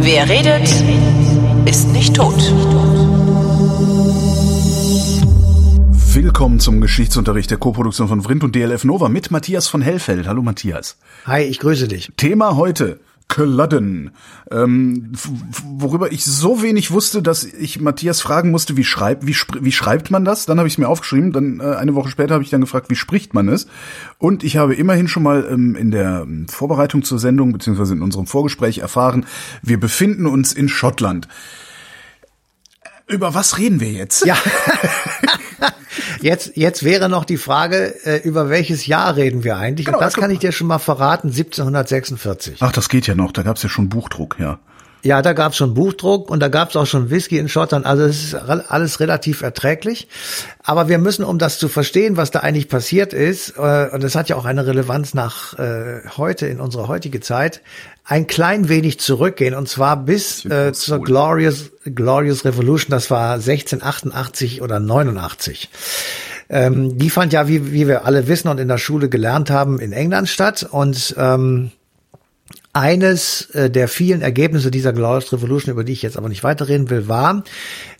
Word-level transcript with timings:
Wer 0.00 0.28
redet, 0.28 0.68
ist 1.64 1.88
nicht 1.88 2.14
tot. 2.14 2.36
Willkommen 6.14 6.60
zum 6.60 6.80
Geschichtsunterricht 6.80 7.50
der 7.50 7.58
Koproduktion 7.58 8.06
von 8.06 8.22
Vrindt 8.22 8.44
und 8.44 8.54
DLF 8.54 8.84
Nova 8.84 9.08
mit 9.08 9.32
Matthias 9.32 9.66
von 9.66 9.82
Hellfeld. 9.82 10.28
Hallo 10.28 10.42
Matthias. 10.42 10.96
Hi, 11.26 11.42
ich 11.42 11.58
grüße 11.58 11.88
dich. 11.88 12.12
Thema 12.16 12.54
heute. 12.54 13.00
Culloden, 13.28 14.12
ähm, 14.50 15.12
worüber 15.62 16.10
ich 16.10 16.24
so 16.24 16.62
wenig 16.62 16.90
wusste, 16.90 17.22
dass 17.22 17.44
ich 17.44 17.78
Matthias 17.78 18.22
fragen 18.22 18.50
musste, 18.50 18.76
wie 18.78 18.84
schreibt, 18.84 19.26
wie, 19.26 19.36
wie 19.60 19.72
schreibt 19.72 20.10
man 20.10 20.24
das? 20.24 20.46
Dann 20.46 20.58
habe 20.58 20.66
ich 20.66 20.74
es 20.74 20.78
mir 20.78 20.88
aufgeschrieben, 20.88 21.32
dann 21.32 21.60
äh, 21.60 21.76
eine 21.76 21.94
Woche 21.94 22.08
später 22.08 22.34
habe 22.34 22.42
ich 22.42 22.50
dann 22.50 22.62
gefragt, 22.62 22.88
wie 22.88 22.96
spricht 22.96 23.34
man 23.34 23.48
es? 23.48 23.66
Und 24.16 24.44
ich 24.44 24.56
habe 24.56 24.74
immerhin 24.74 25.08
schon 25.08 25.22
mal 25.22 25.46
ähm, 25.50 25.76
in 25.76 25.90
der 25.90 26.26
Vorbereitung 26.48 27.02
zur 27.02 27.18
Sendung 27.18 27.52
beziehungsweise 27.52 27.92
in 27.92 28.02
unserem 28.02 28.26
Vorgespräch 28.26 28.78
erfahren, 28.78 29.26
wir 29.62 29.78
befinden 29.78 30.26
uns 30.26 30.54
in 30.54 30.70
Schottland. 30.70 31.28
Über 33.06 33.34
was 33.34 33.58
reden 33.58 33.80
wir 33.80 33.92
jetzt? 33.92 34.24
Ja. 34.24 34.36
Jetzt, 36.20 36.56
jetzt 36.56 36.84
wäre 36.84 37.08
noch 37.08 37.24
die 37.24 37.36
Frage, 37.36 37.94
äh, 38.04 38.18
über 38.22 38.48
welches 38.50 38.86
Jahr 38.86 39.16
reden 39.16 39.44
wir 39.44 39.56
eigentlich? 39.56 39.86
Genau, 39.86 39.98
Und 39.98 40.04
das 40.04 40.14
kann 40.14 40.30
ich 40.30 40.38
dir 40.38 40.52
schon 40.52 40.66
mal 40.66 40.78
verraten, 40.78 41.28
1746. 41.28 42.58
Ach, 42.60 42.72
das 42.72 42.88
geht 42.88 43.06
ja 43.06 43.14
noch, 43.14 43.32
da 43.32 43.42
gab's 43.42 43.62
ja 43.62 43.68
schon 43.68 43.88
Buchdruck, 43.88 44.36
ja. 44.38 44.58
Ja, 45.04 45.22
da 45.22 45.32
gab's 45.32 45.56
schon 45.56 45.74
Buchdruck 45.74 46.28
und 46.28 46.40
da 46.40 46.48
gab's 46.48 46.74
auch 46.74 46.86
schon 46.86 47.08
Whisky 47.08 47.38
in 47.38 47.48
Schottland. 47.48 47.86
Also 47.86 48.02
es 48.02 48.24
ist 48.24 48.34
alles 48.34 48.98
relativ 48.98 49.42
erträglich. 49.42 50.08
Aber 50.64 50.88
wir 50.88 50.98
müssen, 50.98 51.24
um 51.24 51.38
das 51.38 51.58
zu 51.58 51.68
verstehen, 51.68 52.16
was 52.16 52.32
da 52.32 52.40
eigentlich 52.40 52.68
passiert 52.68 53.12
ist, 53.12 53.56
äh, 53.56 53.88
und 53.92 54.02
das 54.02 54.16
hat 54.16 54.28
ja 54.28 54.34
auch 54.34 54.44
eine 54.44 54.66
Relevanz 54.66 55.14
nach 55.14 55.56
äh, 55.56 56.00
heute, 56.16 56.48
in 56.48 56.58
unserer 56.58 56.88
heutige 56.88 57.20
Zeit, 57.20 57.62
ein 58.08 58.26
klein 58.26 58.70
wenig 58.70 58.98
zurückgehen. 58.98 59.54
Und 59.54 59.68
zwar 59.68 60.02
bis 60.02 60.44
äh, 60.46 60.72
zur 60.72 61.02
Glorious, 61.02 61.70
Glorious 61.84 62.44
Revolution. 62.46 62.90
Das 62.90 63.10
war 63.10 63.34
1688 63.34 64.62
oder 64.62 64.80
89. 64.80 65.68
Ähm, 66.48 66.96
die 66.96 67.10
fand 67.10 67.34
ja, 67.34 67.48
wie, 67.48 67.70
wie 67.70 67.86
wir 67.86 68.06
alle 68.06 68.26
wissen 68.26 68.48
und 68.48 68.58
in 68.58 68.68
der 68.68 68.78
Schule 68.78 69.10
gelernt 69.10 69.50
haben, 69.50 69.78
in 69.78 69.92
England 69.92 70.30
statt. 70.30 70.66
Und 70.70 71.14
ähm, 71.18 71.70
eines 72.72 73.50
äh, 73.50 73.68
der 73.68 73.88
vielen 73.88 74.22
Ergebnisse 74.22 74.70
dieser 74.70 74.94
Glorious 74.94 75.30
Revolution, 75.34 75.72
über 75.72 75.84
die 75.84 75.92
ich 75.92 76.02
jetzt 76.02 76.16
aber 76.16 76.30
nicht 76.30 76.44
weiterreden 76.44 76.88
will, 76.88 77.08
war, 77.08 77.44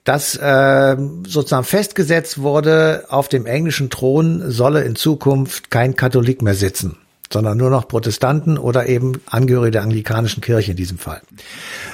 dass 0.04 0.36
äh, 0.36 0.96
sozusagen 1.26 1.64
festgesetzt 1.64 2.38
wurde, 2.38 3.04
auf 3.10 3.28
dem 3.28 3.44
englischen 3.44 3.90
Thron 3.90 4.50
solle 4.50 4.84
in 4.84 4.96
Zukunft 4.96 5.70
kein 5.70 5.96
Katholik 5.96 6.40
mehr 6.40 6.54
sitzen, 6.54 6.96
sondern 7.32 7.58
nur 7.58 7.70
noch 7.70 7.88
Protestanten 7.88 8.58
oder 8.58 8.88
eben 8.88 9.20
Angehörige 9.26 9.72
der 9.72 9.82
anglikanischen 9.82 10.40
Kirche 10.40 10.72
in 10.72 10.76
diesem 10.76 10.98
Fall. 10.98 11.20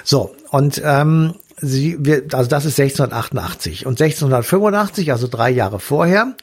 So, 0.05 0.35
und 0.51 0.81
ähm, 0.85 1.35
sie, 1.57 1.97
wir, 2.01 2.25
also 2.33 2.49
das 2.49 2.65
ist 2.65 2.79
1688. 2.79 3.87
Und 3.87 4.01
1685, 4.01 5.13
also 5.13 5.29
drei 5.29 5.51
Jahre 5.51 5.81
vorher, 5.81 6.35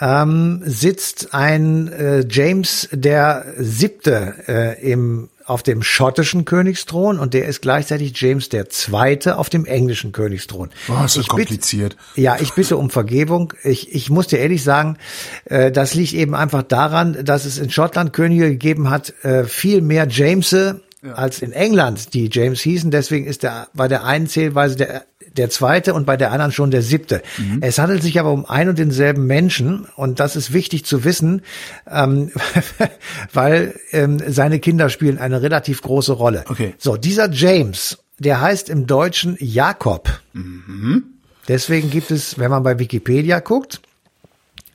ähm, 0.00 0.62
sitzt 0.64 1.34
ein 1.34 1.88
äh, 1.92 2.24
James 2.28 2.88
der 2.92 3.46
Siebte 3.58 4.34
äh, 4.48 4.90
im 4.90 5.28
auf 5.46 5.62
dem 5.62 5.82
schottischen 5.82 6.44
Königsthron 6.44 7.20
und 7.20 7.32
der 7.32 7.46
ist 7.46 7.62
gleichzeitig 7.62 8.20
James 8.20 8.48
der 8.48 8.68
Zweite 8.68 9.38
auf 9.38 9.48
dem 9.48 9.64
englischen 9.64 10.10
Königsthron. 10.10 10.70
Oh, 10.88 11.04
ist 11.04 11.16
das 11.16 11.28
kompliziert. 11.28 11.96
Bitte, 11.96 12.20
ja, 12.20 12.36
ich 12.40 12.52
bitte 12.54 12.76
um 12.76 12.90
Vergebung. 12.90 13.54
Ich, 13.62 13.94
ich 13.94 14.10
muss 14.10 14.26
dir 14.26 14.38
ehrlich 14.38 14.64
sagen, 14.64 14.98
äh, 15.44 15.70
das 15.70 15.94
liegt 15.94 16.14
eben 16.14 16.34
einfach 16.34 16.64
daran, 16.64 17.24
dass 17.24 17.44
es 17.44 17.58
in 17.58 17.70
Schottland 17.70 18.12
Könige 18.12 18.48
gegeben 18.48 18.90
hat, 18.90 19.14
äh, 19.22 19.44
viel 19.44 19.82
mehr 19.82 20.08
Jamese 20.08 20.80
ja. 21.06 21.14
als 21.14 21.42
in 21.42 21.52
England, 21.52 22.14
die 22.14 22.28
James 22.32 22.60
hießen. 22.60 22.90
Deswegen 22.90 23.26
ist 23.26 23.42
der 23.42 23.68
bei 23.74 23.88
der 23.88 24.04
einen 24.04 24.26
Zählweise 24.26 24.76
der 24.76 25.04
der 25.36 25.50
zweite 25.50 25.94
und 25.94 26.06
bei 26.06 26.16
der 26.16 26.32
anderen 26.32 26.52
schon 26.52 26.70
der 26.70 26.82
siebte. 26.82 27.22
Mhm. 27.38 27.58
Es 27.60 27.78
handelt 27.78 28.02
sich 28.02 28.18
aber 28.18 28.32
um 28.32 28.46
ein 28.46 28.68
und 28.68 28.78
denselben 28.78 29.26
Menschen 29.26 29.86
und 29.96 30.20
das 30.20 30.36
ist 30.36 30.52
wichtig 30.52 30.84
zu 30.84 31.04
wissen, 31.04 31.42
ähm, 31.90 32.30
weil 33.32 33.78
ähm, 33.92 34.18
seine 34.26 34.60
Kinder 34.60 34.88
spielen 34.88 35.18
eine 35.18 35.42
relativ 35.42 35.82
große 35.82 36.12
Rolle. 36.12 36.44
Okay. 36.48 36.74
So, 36.78 36.96
dieser 36.96 37.30
James, 37.30 37.98
der 38.18 38.40
heißt 38.40 38.68
im 38.70 38.86
Deutschen 38.86 39.36
Jakob. 39.38 40.08
Mhm. 40.32 41.04
Deswegen 41.48 41.90
gibt 41.90 42.10
es, 42.10 42.38
wenn 42.38 42.50
man 42.50 42.62
bei 42.62 42.78
Wikipedia 42.78 43.40
guckt, 43.40 43.80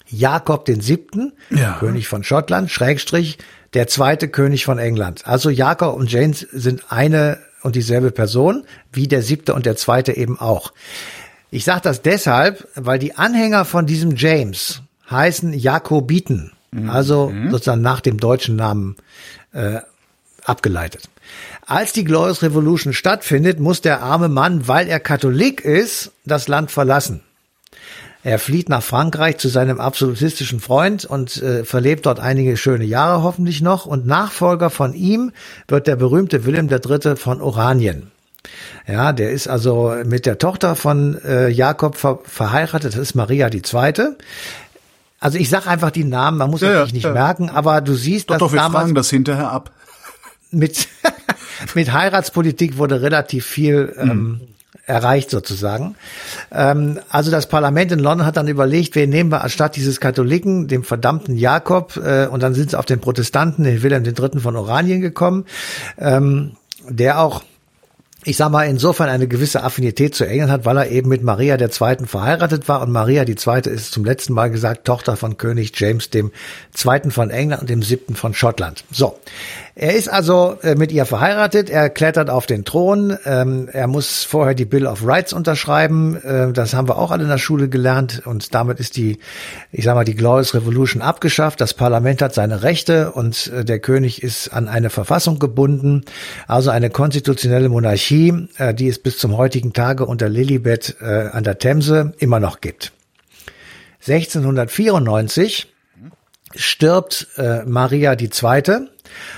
Jakob 0.08 0.66
den 0.66 0.82
siebten, 0.82 1.34
ja. 1.50 1.78
König 1.80 2.08
von 2.08 2.24
Schottland, 2.24 2.70
Schrägstrich, 2.70 3.38
der 3.74 3.88
zweite 3.88 4.28
König 4.28 4.66
von 4.66 4.80
England. 4.80 5.28
Also 5.28 5.50
Jakob 5.50 5.96
und 5.96 6.12
James 6.12 6.40
sind 6.52 6.92
eine 6.92 7.40
und 7.64 7.76
dieselbe 7.76 8.12
Person, 8.12 8.64
wie 8.92 9.08
der 9.08 9.22
siebte 9.22 9.54
und 9.54 9.66
der 9.66 9.76
zweite 9.76 10.14
eben 10.18 10.40
auch. 10.40 10.74
Ich 11.52 11.64
sage 11.64 11.82
das 11.84 12.02
deshalb, 12.02 12.68
weil 12.76 12.98
die 12.98 13.16
Anhänger 13.16 13.66
von 13.66 13.86
diesem 13.86 14.16
James 14.16 14.82
heißen 15.10 15.54
Jakobiten, 15.54 16.52
mhm. 16.72 16.90
also 16.90 17.32
sozusagen 17.50 17.82
nach 17.82 18.02
dem 18.02 18.18
deutschen 18.18 18.56
Namen 18.56 18.96
äh, 19.54 19.80
abgeleitet. 20.44 21.10
Als 21.66 21.94
die 21.94 22.04
Glorious 22.04 22.42
Revolution 22.42 22.94
stattfindet, 22.94 23.60
muss 23.60 23.82
der 23.82 24.02
arme 24.02 24.30
Mann, 24.30 24.68
weil 24.68 24.88
er 24.88 25.00
Katholik 25.00 25.62
ist, 25.62 26.12
das 26.26 26.48
Land 26.48 26.72
verlassen. 26.72 27.22
Er 28.24 28.38
flieht 28.38 28.70
nach 28.70 28.84
Frankreich 28.84 29.38
zu 29.38 29.50
seinem 29.50 29.80
absolutistischen 29.80 30.60
Freund 30.60 31.06
und 31.06 31.42
äh, 31.42 31.66
verlebt 31.66 32.06
dort 32.06 32.20
einige 32.20 32.56
schöne 32.56 32.86
Jahre 32.86 33.24
hoffentlich 33.24 33.62
noch. 33.62 33.88
Und 33.88 34.06
Nachfolger 34.06 34.70
von 34.70 34.94
ihm 34.94 35.32
wird 35.68 35.88
der 35.88 35.96
berühmte 35.96 36.46
Wilhelm 36.46 36.70
III. 36.70 37.16
von 37.16 37.42
Oranien. 37.42 38.12
Ja, 38.88 39.14
der 39.14 39.32
ist 39.32 39.48
also 39.48 39.96
mit 40.06 40.26
der 40.26 40.38
Tochter 40.38 40.76
von 40.76 41.20
äh, 41.24 41.50
Jakob 41.50 41.96
ver 41.96 42.20
verheiratet. 42.24 42.94
Das 42.94 43.00
ist 43.00 43.16
Maria 43.16 43.50
die 43.50 43.62
Zweite. 43.62 44.18
Also 45.20 45.38
ich 45.38 45.50
sag 45.50 45.68
einfach 45.68 45.92
die 45.92 46.04
Namen, 46.04 46.38
man 46.38 46.50
muss 46.50 46.62
ja, 46.62 46.70
natürlich 46.70 46.94
nicht 46.94 47.04
ja. 47.04 47.14
merken, 47.14 47.50
aber 47.50 47.82
du 47.82 47.94
siehst, 47.94 48.30
doch, 48.30 48.36
dass 48.36 48.40
doch, 48.40 48.52
wir 48.54 48.58
damals 48.58 48.84
fragen 48.84 48.96
das 48.96 49.10
hinterher 49.10 49.52
ab. 49.52 49.72
Mit 50.50 50.88
mit 51.76 51.94
Heiratspolitik 51.94 52.78
wurde 52.78 53.02
relativ 53.02 53.46
viel 53.46 53.96
ähm, 53.98 54.10
hm 54.10 54.42
erreicht 54.92 55.30
sozusagen. 55.30 55.96
Ähm, 56.52 57.00
also 57.10 57.32
das 57.32 57.48
Parlament 57.48 57.92
in 57.92 58.00
London 58.00 58.26
hat 58.26 58.38
dann 58.38 58.48
überlegt, 58.48 58.96
wen 58.96 59.10
nehmen 59.10 59.32
wir 59.32 59.42
anstatt 59.42 59.76
dieses 59.76 60.00
Katholiken, 60.00 60.68
dem 60.68 60.84
verdammten 60.84 61.38
Jakob, 61.38 61.98
äh, 61.98 62.28
und 62.28 62.44
dann 62.44 62.54
sind 62.54 62.72
sie 62.72 62.80
auf 62.80 62.86
den 62.86 63.00
Protestanten, 63.00 63.64
den 63.64 63.82
Wilhelm 63.82 64.04
III. 64.06 64.40
von 64.40 64.56
Oranien 64.56 65.02
gekommen, 65.02 65.46
ähm, 65.98 66.52
der 66.90 67.22
auch 67.22 67.44
ich 68.24 68.38
sag 68.38 68.52
mal, 68.52 68.66
insofern 68.66 69.10
eine 69.10 69.28
gewisse 69.28 69.64
Affinität 69.64 70.14
zu 70.14 70.26
England 70.26 70.52
hat, 70.52 70.66
weil 70.66 70.78
er 70.78 70.90
eben 70.92 71.10
mit 71.10 71.24
Maria 71.24 71.58
der 71.58 71.72
Zweiten 71.72 72.06
verheiratet 72.06 72.68
war. 72.68 72.82
Und 72.82 72.92
Maria 72.92 73.26
die 73.26 73.36
Zweite 73.36 73.72
ist 73.72 73.92
zum 73.92 74.06
letzten 74.06 74.34
Mal 74.34 74.52
gesagt 74.52 74.86
Tochter 74.86 75.18
von 75.18 75.38
König 75.38 75.72
James 75.76 76.12
dem 76.12 76.32
Zweiten 76.72 77.10
von 77.10 77.32
England 77.32 77.62
und 77.62 77.70
dem 77.70 77.82
Siebten 77.82 78.16
von 78.16 78.36
Schottland. 78.36 78.84
So. 78.92 79.18
Er 79.74 79.96
ist 79.96 80.10
also 80.10 80.58
äh, 80.64 80.76
mit 80.76 80.92
ihr 80.92 81.06
verheiratet, 81.06 81.70
er 81.70 81.90
klettert 81.90 82.30
auf 82.30 82.46
den 82.46 82.66
Thron, 82.66 83.18
ähm, 83.26 83.70
er 83.72 83.88
muss 83.88 84.26
vorher 84.26 84.54
die 84.54 84.66
Bill 84.66 84.86
of 84.86 85.06
Rights 85.06 85.32
unterschreiben, 85.32 86.18
äh, 86.18 86.52
das 86.52 86.74
haben 86.74 86.90
wir 86.90 86.98
auch 86.98 87.10
alle 87.10 87.24
in 87.24 87.30
der 87.30 87.38
Schule 87.38 87.70
gelernt. 87.70 88.22
Und 88.26 88.54
damit 88.54 88.82
ist 88.82 88.98
die, 88.98 89.20
ich 89.72 89.86
sag 89.86 89.96
mal, 89.96 90.04
die 90.04 90.16
Glorious 90.16 90.54
Revolution 90.54 91.02
abgeschafft, 91.02 91.62
das 91.62 91.74
Parlament 91.74 92.22
hat 92.22 92.34
seine 92.34 92.64
Rechte 92.64 93.14
und 93.14 93.48
äh, 93.56 93.64
der 93.64 93.80
König 93.80 94.22
ist 94.22 94.50
an 94.50 94.68
eine 94.68 94.90
Verfassung 94.90 95.40
gebunden, 95.40 96.04
also 96.48 96.70
eine 96.70 96.90
konstitutionelle 96.90 97.70
Monarchie, 97.70 98.11
äh, 98.58 98.74
die 98.74 98.90
es 98.90 99.00
bis 99.00 99.18
zum 99.18 99.38
heutigen 99.38 99.74
Tage 99.74 100.06
unter 100.06 100.30
Lilibet 100.30 100.98
äh, 101.02 101.06
an 101.06 101.44
der 101.44 101.58
Themse 101.58 102.14
immer 102.20 102.40
noch 102.40 102.62
gibt. 102.62 102.92
1694 104.02 105.68
stirbt 106.54 107.28
äh, 107.38 107.64
Maria 107.64 108.16
Zweite 108.30 108.90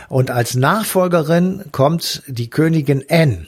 und 0.09 0.31
als 0.31 0.55
Nachfolgerin 0.55 1.65
kommt 1.71 2.23
die 2.27 2.49
Königin 2.49 3.05
Anne 3.09 3.47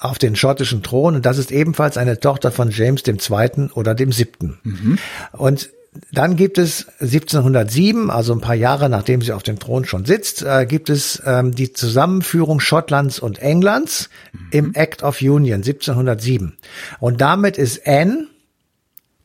auf 0.00 0.18
den 0.18 0.36
schottischen 0.36 0.82
Thron 0.82 1.14
und 1.14 1.24
das 1.24 1.38
ist 1.38 1.52
ebenfalls 1.52 1.96
eine 1.96 2.18
Tochter 2.18 2.50
von 2.50 2.70
James 2.70 3.04
Zweiten 3.18 3.70
oder 3.70 3.94
dem 3.94 4.10
Siebten. 4.10 4.58
Mhm. 4.64 4.98
Und 5.32 5.70
dann 6.12 6.36
gibt 6.36 6.58
es 6.58 6.86
1707, 7.00 8.10
also 8.10 8.32
ein 8.32 8.40
paar 8.40 8.54
Jahre 8.54 8.88
nachdem 8.88 9.22
sie 9.22 9.32
auf 9.32 9.42
dem 9.42 9.58
Thron 9.58 9.84
schon 9.84 10.04
sitzt, 10.04 10.42
äh, 10.42 10.66
gibt 10.66 10.90
es 10.90 11.22
ähm, 11.24 11.54
die 11.54 11.72
Zusammenführung 11.72 12.60
Schottlands 12.60 13.18
und 13.18 13.38
Englands 13.38 14.10
mhm. 14.32 14.48
im 14.50 14.74
Act 14.74 15.02
of 15.02 15.20
Union 15.20 15.58
1707. 15.58 16.56
Und 16.98 17.20
damit 17.20 17.58
ist 17.58 17.86
Anne 17.86 18.26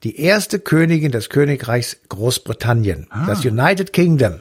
die 0.03 0.21
erste 0.21 0.59
Königin 0.59 1.11
des 1.11 1.29
Königreichs 1.29 1.97
Großbritannien. 2.07 3.07
Ah. 3.09 3.25
Das 3.25 3.43
United 3.43 3.91
Kingdom, 3.91 4.35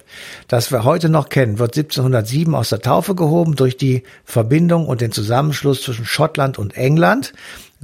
das 0.46 0.70
wir 0.70 0.84
heute 0.84 1.08
noch 1.08 1.30
kennen, 1.30 1.58
wird 1.58 1.76
1707 1.76 2.54
aus 2.54 2.69
der 2.69 2.80
Taufe 2.80 3.14
gehoben 3.14 3.56
durch 3.56 3.76
die 3.76 4.04
Verbindung 4.25 4.86
und 4.86 5.00
den 5.00 5.12
Zusammenschluss 5.12 5.82
zwischen 5.82 6.04
Schottland 6.04 6.58
und 6.58 6.76
England. 6.76 7.32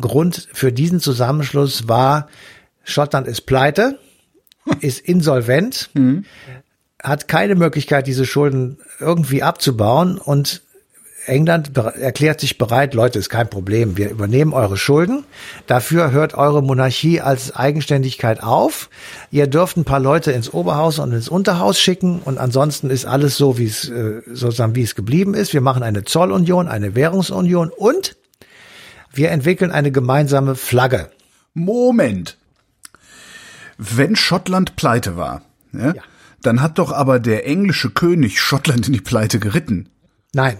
Grund 0.01 0.49
für 0.53 0.73
diesen 0.73 1.01
Zusammenschluss 1.01 1.89
war, 1.89 2.29
Schottland 2.85 3.27
ist 3.27 3.47
pleite 3.47 3.99
ist 4.81 5.01
insolvent, 5.01 5.91
hat 7.03 7.29
keine 7.29 7.55
Möglichkeit, 7.55 8.07
diese 8.07 8.25
Schulden 8.25 8.79
irgendwie 9.01 9.43
abzubauen 9.43 10.19
und 10.19 10.63
England 11.27 11.77
erklärt 11.77 12.41
sich 12.41 12.59
bereit, 12.59 12.95
Leute, 12.95 13.19
ist 13.19 13.29
kein 13.29 13.49
Problem, 13.49 13.97
wir 13.97 14.11
übernehmen 14.11 14.53
eure 14.53 14.77
Schulden. 14.77 15.25
Dafür 15.67 16.11
hört 16.11 16.35
eure 16.35 16.63
Monarchie 16.63 17.21
als 17.21 17.55
Eigenständigkeit 17.55 18.43
auf. 18.43 18.91
Ihr 19.31 19.47
dürft 19.47 19.77
ein 19.77 19.85
paar 19.85 20.01
Leute 20.01 20.33
ins 20.33 20.53
Oberhaus 20.53 20.99
und 20.99 21.13
ins 21.13 21.29
Unterhaus 21.29 21.81
schicken 21.81 22.21
und 22.25 22.39
ansonsten 22.39 22.91
ist 22.91 23.07
alles 23.07 23.37
so, 23.37 23.59
wie 23.59 23.67
es 23.67 23.89
äh, 23.89 24.23
sozusagen 24.27 24.75
wie 24.75 24.83
es 24.83 24.95
geblieben 24.95 25.35
ist. 25.35 25.53
Wir 25.53 25.61
machen 25.61 25.83
eine 25.83 26.05
Zollunion, 26.05 26.69
eine 26.69 26.95
Währungsunion 26.95 27.71
und 27.71 28.17
wir 29.13 29.31
entwickeln 29.31 29.71
eine 29.71 29.93
gemeinsame 29.93 30.55
Flagge. 30.57 31.11
Moment. 31.55 32.37
Wenn 33.79 34.17
Schottland 34.17 34.77
pleite 34.77 35.17
war, 35.17 35.43
ja, 35.73 35.95
Ja. 35.95 36.03
dann 36.43 36.61
hat 36.63 36.79
doch 36.79 36.93
aber 36.93 37.19
der 37.21 37.47
englische 37.47 37.91
König 37.91 38.41
Schottland 38.41 38.87
in 38.87 38.93
die 38.93 39.01
Pleite 39.01 39.39
geritten. 39.39 39.89
Nein. 40.33 40.59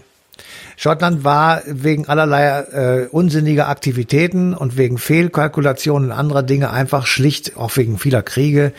Schottland 0.77 1.23
war 1.23 1.61
wegen 1.65 2.07
allerlei 2.09 2.59
äh, 2.59 3.07
unsinniger 3.07 3.69
Aktivitäten 3.69 4.53
und 4.53 4.75
wegen 4.75 4.97
Fehlkalkulationen 4.97 6.11
anderer 6.11 6.43
Dinge 6.43 6.71
einfach 6.71 7.07
schlicht, 7.07 7.55
auch 7.55 7.75
wegen 7.77 7.97
vieler 7.97 8.21
Kriege, 8.21 8.73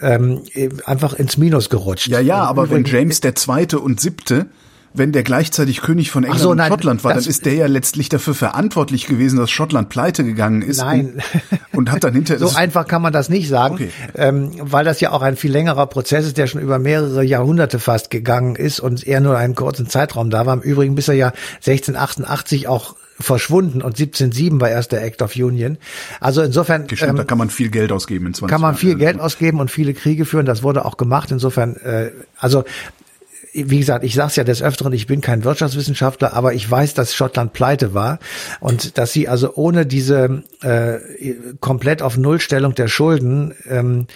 ähm, 0.00 0.42
einfach 0.84 1.14
ins 1.14 1.36
Minus 1.36 1.70
gerutscht. 1.70 2.08
Ja, 2.08 2.18
ja, 2.18 2.42
Und 2.42 2.48
aber 2.48 2.70
wenn 2.70 2.84
James 2.84 3.20
der 3.20 3.36
Zweite 3.36 3.78
und 3.78 4.00
Siebte, 4.00 4.46
wenn 4.96 5.12
der 5.12 5.22
gleichzeitig 5.22 5.80
König 5.82 6.10
von 6.10 6.24
England 6.24 6.42
so, 6.42 6.50
und 6.50 6.56
nein, 6.58 6.68
Schottland 6.70 7.04
war, 7.04 7.14
dann 7.14 7.24
ist 7.24 7.46
der 7.46 7.54
ja 7.54 7.66
letztlich 7.66 8.08
dafür 8.08 8.34
verantwortlich 8.34 9.06
gewesen, 9.06 9.38
dass 9.38 9.50
Schottland 9.50 9.88
pleite 9.88 10.24
gegangen 10.24 10.62
ist. 10.62 10.78
Nein. 10.78 11.22
Und, 11.72 11.78
und 11.78 11.92
hat 11.92 12.04
dann 12.04 12.14
hinterher 12.14 12.38
So 12.46 12.56
einfach 12.56 12.86
kann 12.86 13.02
man 13.02 13.12
das 13.12 13.28
nicht 13.28 13.48
sagen, 13.48 13.74
Okay. 13.74 13.90
ähm, 14.14 14.52
weil 14.60 14.84
das 14.84 15.00
ja 15.00 15.10
auch 15.12 15.22
ein 15.22 15.36
viel 15.36 15.52
längerer 15.52 15.86
Prozess 15.86 16.26
ist, 16.26 16.38
der 16.38 16.46
schon 16.46 16.60
über 16.60 16.78
mehrere 16.78 17.22
Jahrhunderte 17.22 17.78
fast 17.78 18.10
gegangen 18.10 18.56
ist 18.56 18.80
und 18.80 19.06
er 19.06 19.20
nur 19.20 19.36
einen 19.36 19.54
kurzen 19.54 19.88
Zeitraum 19.88 20.30
da 20.30 20.46
war. 20.46 20.54
Im 20.54 20.60
Übrigen 20.62 20.94
bis 20.94 21.08
er 21.08 21.14
ja 21.14 21.32
1688 21.56 22.68
auch 22.68 22.96
verschwunden 23.18 23.80
und 23.80 23.98
1707 23.98 24.60
war 24.60 24.68
erst 24.68 24.92
der 24.92 25.02
Act 25.02 25.22
of 25.22 25.34
Union. 25.36 25.78
Also 26.20 26.42
insofern 26.42 26.86
Stimmt, 26.86 27.10
ähm, 27.10 27.16
da 27.16 27.24
kann 27.24 27.38
man 27.38 27.48
viel 27.48 27.70
Geld 27.70 27.90
ausgeben 27.90 28.26
in 28.26 28.34
20 28.34 28.50
kann 28.52 28.60
man 28.60 28.72
Jahren. 28.74 28.78
viel 28.78 28.94
Geld 28.96 29.20
ausgeben 29.20 29.60
und 29.60 29.70
viele 29.70 29.94
Kriege 29.94 30.26
führen. 30.26 30.44
Das 30.44 30.62
wurde 30.62 30.84
auch 30.84 30.96
gemacht. 30.98 31.30
Insofern, 31.30 31.76
äh, 31.76 32.10
also 32.38 32.64
wie 33.56 33.78
gesagt, 33.78 34.04
ich 34.04 34.14
sage 34.14 34.28
es 34.28 34.36
ja 34.36 34.44
des 34.44 34.62
Öfteren, 34.62 34.92
ich 34.92 35.06
bin 35.06 35.20
kein 35.20 35.44
Wirtschaftswissenschaftler, 35.44 36.34
aber 36.34 36.54
ich 36.54 36.70
weiß, 36.70 36.94
dass 36.94 37.14
Schottland 37.14 37.52
pleite 37.52 37.94
war 37.94 38.18
und 38.60 38.98
dass 38.98 39.12
sie 39.12 39.28
also 39.28 39.54
ohne 39.54 39.86
diese 39.86 40.42
äh, 40.62 40.98
komplett 41.60 42.02
auf 42.02 42.16
Nullstellung 42.16 42.74
der 42.74 42.88
Schulden 42.88 43.54
ähm, 43.68 44.06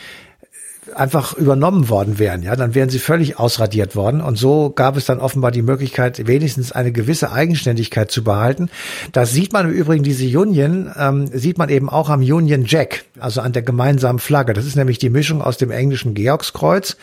einfach 0.94 1.34
übernommen 1.34 1.88
worden 1.88 2.19
wären, 2.19 2.42
ja, 2.42 2.56
dann 2.56 2.75
wären 2.75 2.88
sie 2.88 2.98
völlig 2.98 3.38
ausradiert 3.38 3.96
worden. 3.96 4.20
Und 4.20 4.37
so 4.37 4.70
gab 4.70 4.96
es 4.96 5.04
dann 5.04 5.20
offenbar 5.20 5.50
die 5.50 5.62
Möglichkeit, 5.62 6.26
wenigstens 6.26 6.72
eine 6.72 6.92
gewisse 6.92 7.32
Eigenständigkeit 7.32 8.10
zu 8.10 8.25
behalten. 8.25 8.70
Das 9.12 9.32
sieht 9.32 9.52
man 9.52 9.66
im 9.66 9.72
Übrigen, 9.72 10.02
diese 10.02 10.26
Union, 10.38 10.90
ähm, 10.98 11.26
sieht 11.32 11.58
man 11.58 11.69
eben 11.69 11.88
auch 11.88 12.08
am 12.08 12.20
Union 12.20 12.64
Jack, 12.66 13.04
also 13.19 13.40
an 13.40 13.52
der 13.52 13.62
gemeinsamen 13.62 14.19
Flagge. 14.19 14.52
Das 14.52 14.66
ist 14.66 14.76
nämlich 14.76 14.98
die 14.98 15.10
Mischung 15.10 15.42
aus 15.42 15.56
dem 15.56 15.70
englischen 15.70 16.14
Georgskreuz 16.14 16.96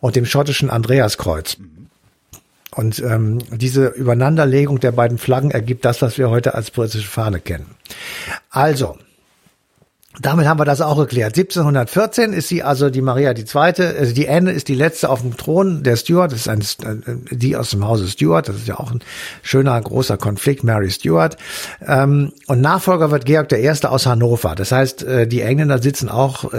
und 0.00 0.16
dem 0.16 0.26
schottischen 0.26 0.70
Andreaskreuz. 0.70 1.56
Und 2.74 3.00
ähm, 3.00 3.38
diese 3.50 3.88
Übereinanderlegung 3.88 4.80
der 4.80 4.92
beiden 4.92 5.18
Flaggen 5.18 5.50
ergibt 5.50 5.84
das, 5.84 6.00
was 6.00 6.16
wir 6.16 6.30
heute 6.30 6.54
als 6.54 6.70
britische 6.70 7.08
Fahne 7.08 7.40
kennen. 7.40 7.66
Also, 8.48 8.96
damit 10.20 10.46
haben 10.46 10.60
wir 10.60 10.66
das 10.66 10.82
auch 10.82 10.98
erklärt. 10.98 11.38
1714 11.38 12.34
ist 12.34 12.48
sie 12.48 12.62
also 12.62 12.90
die 12.90 13.00
Maria 13.00 13.32
die 13.32 13.46
Zweite, 13.46 13.94
also 13.98 14.12
die 14.12 14.28
Anne 14.28 14.52
ist 14.52 14.68
die 14.68 14.74
letzte 14.74 15.08
auf 15.08 15.22
dem 15.22 15.38
Thron 15.38 15.82
der 15.82 15.96
Stuart, 15.96 16.32
das 16.32 16.46
ist 16.46 16.48
ein, 16.48 16.60
äh, 16.60 17.34
die 17.34 17.56
aus 17.56 17.70
dem 17.70 17.86
Hause 17.86 18.06
Stuart, 18.08 18.46
das 18.46 18.56
ist 18.56 18.68
ja 18.68 18.78
auch 18.78 18.90
ein 18.90 19.00
schöner 19.42 19.80
großer 19.80 20.18
Konflikt, 20.18 20.64
Mary 20.64 20.90
Stuart. 20.90 21.38
Ähm, 21.86 22.32
und 22.46 22.60
Nachfolger 22.60 23.10
wird 23.10 23.24
Georg 23.24 23.48
der 23.48 23.60
Erste 23.60 23.90
aus 23.90 24.04
Hannover. 24.04 24.54
Das 24.54 24.70
heißt, 24.70 25.02
äh, 25.02 25.26
die 25.26 25.40
Engländer 25.40 25.80
sitzen 25.80 26.08
auch 26.08 26.52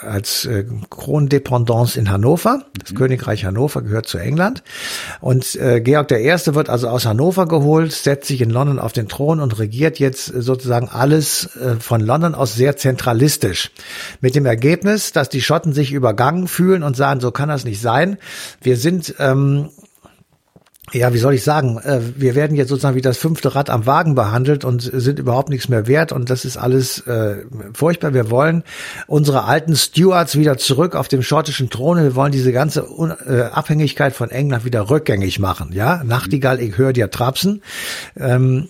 als 0.00 0.48
Krondependance 0.90 1.98
in 1.98 2.10
Hannover. 2.10 2.62
Das 2.78 2.94
Königreich 2.94 3.44
Hannover 3.44 3.82
gehört 3.82 4.06
zu 4.06 4.18
England. 4.18 4.62
Und 5.20 5.58
Georg 5.82 6.08
der 6.08 6.20
Erste 6.20 6.54
wird 6.54 6.68
also 6.68 6.88
aus 6.88 7.06
Hannover 7.06 7.46
geholt, 7.46 7.92
setzt 7.92 8.28
sich 8.28 8.40
in 8.40 8.50
London 8.50 8.78
auf 8.78 8.92
den 8.92 9.08
Thron 9.08 9.40
und 9.40 9.58
regiert 9.58 9.98
jetzt 9.98 10.26
sozusagen 10.26 10.88
alles 10.88 11.48
von 11.80 12.00
London 12.00 12.34
aus 12.34 12.54
sehr 12.54 12.75
zentralistisch. 12.76 13.70
Mit 14.20 14.34
dem 14.34 14.46
Ergebnis, 14.46 15.12
dass 15.12 15.28
die 15.28 15.42
Schotten 15.42 15.72
sich 15.72 15.92
übergangen 15.92 16.48
fühlen 16.48 16.82
und 16.82 16.96
sagen, 16.96 17.20
so 17.20 17.30
kann 17.30 17.48
das 17.48 17.64
nicht 17.64 17.80
sein. 17.80 18.18
Wir 18.60 18.76
sind 18.76 19.14
ähm, 19.18 19.70
ja, 20.92 21.12
wie 21.12 21.18
soll 21.18 21.34
ich 21.34 21.42
sagen, 21.42 21.78
äh, 21.78 22.00
wir 22.16 22.34
werden 22.36 22.56
jetzt 22.56 22.68
sozusagen 22.68 22.94
wie 22.94 23.00
das 23.00 23.18
fünfte 23.18 23.54
Rad 23.54 23.70
am 23.70 23.86
Wagen 23.86 24.14
behandelt 24.14 24.64
und 24.64 24.82
sind 24.82 25.18
überhaupt 25.18 25.48
nichts 25.48 25.68
mehr 25.68 25.88
wert 25.88 26.12
und 26.12 26.30
das 26.30 26.44
ist 26.44 26.56
alles 26.56 27.00
äh, 27.06 27.44
furchtbar. 27.72 28.14
Wir 28.14 28.30
wollen 28.30 28.62
unsere 29.08 29.44
alten 29.44 29.74
Stuarts 29.74 30.38
wieder 30.38 30.58
zurück 30.58 30.94
auf 30.94 31.08
dem 31.08 31.22
schottischen 31.22 31.70
Thron. 31.70 31.98
Wir 31.98 32.14
wollen 32.14 32.30
diese 32.30 32.52
ganze 32.52 32.88
Un 32.88 33.12
äh, 33.26 33.42
Abhängigkeit 33.42 34.14
von 34.14 34.30
England 34.30 34.64
wieder 34.64 34.88
rückgängig 34.88 35.40
machen. 35.40 35.72
Ja, 35.72 36.04
Nachtigall, 36.04 36.60
ich 36.60 36.78
höre 36.78 36.92
dir 36.92 37.10
trapsen. 37.10 37.62
Ähm, 38.16 38.68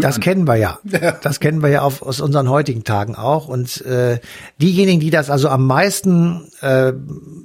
das 0.00 0.20
kennen 0.20 0.46
wir 0.46 0.56
ja. 0.56 0.78
Das 1.22 1.40
kennen 1.40 1.62
wir 1.62 1.68
ja 1.68 1.82
auf, 1.82 2.02
aus 2.02 2.20
unseren 2.20 2.48
heutigen 2.48 2.84
Tagen 2.84 3.14
auch. 3.14 3.48
Und 3.48 3.84
äh, 3.84 4.18
diejenigen, 4.60 5.00
die 5.00 5.10
das 5.10 5.30
also 5.30 5.48
am 5.48 5.66
meisten, 5.66 6.48
äh, 6.60 6.92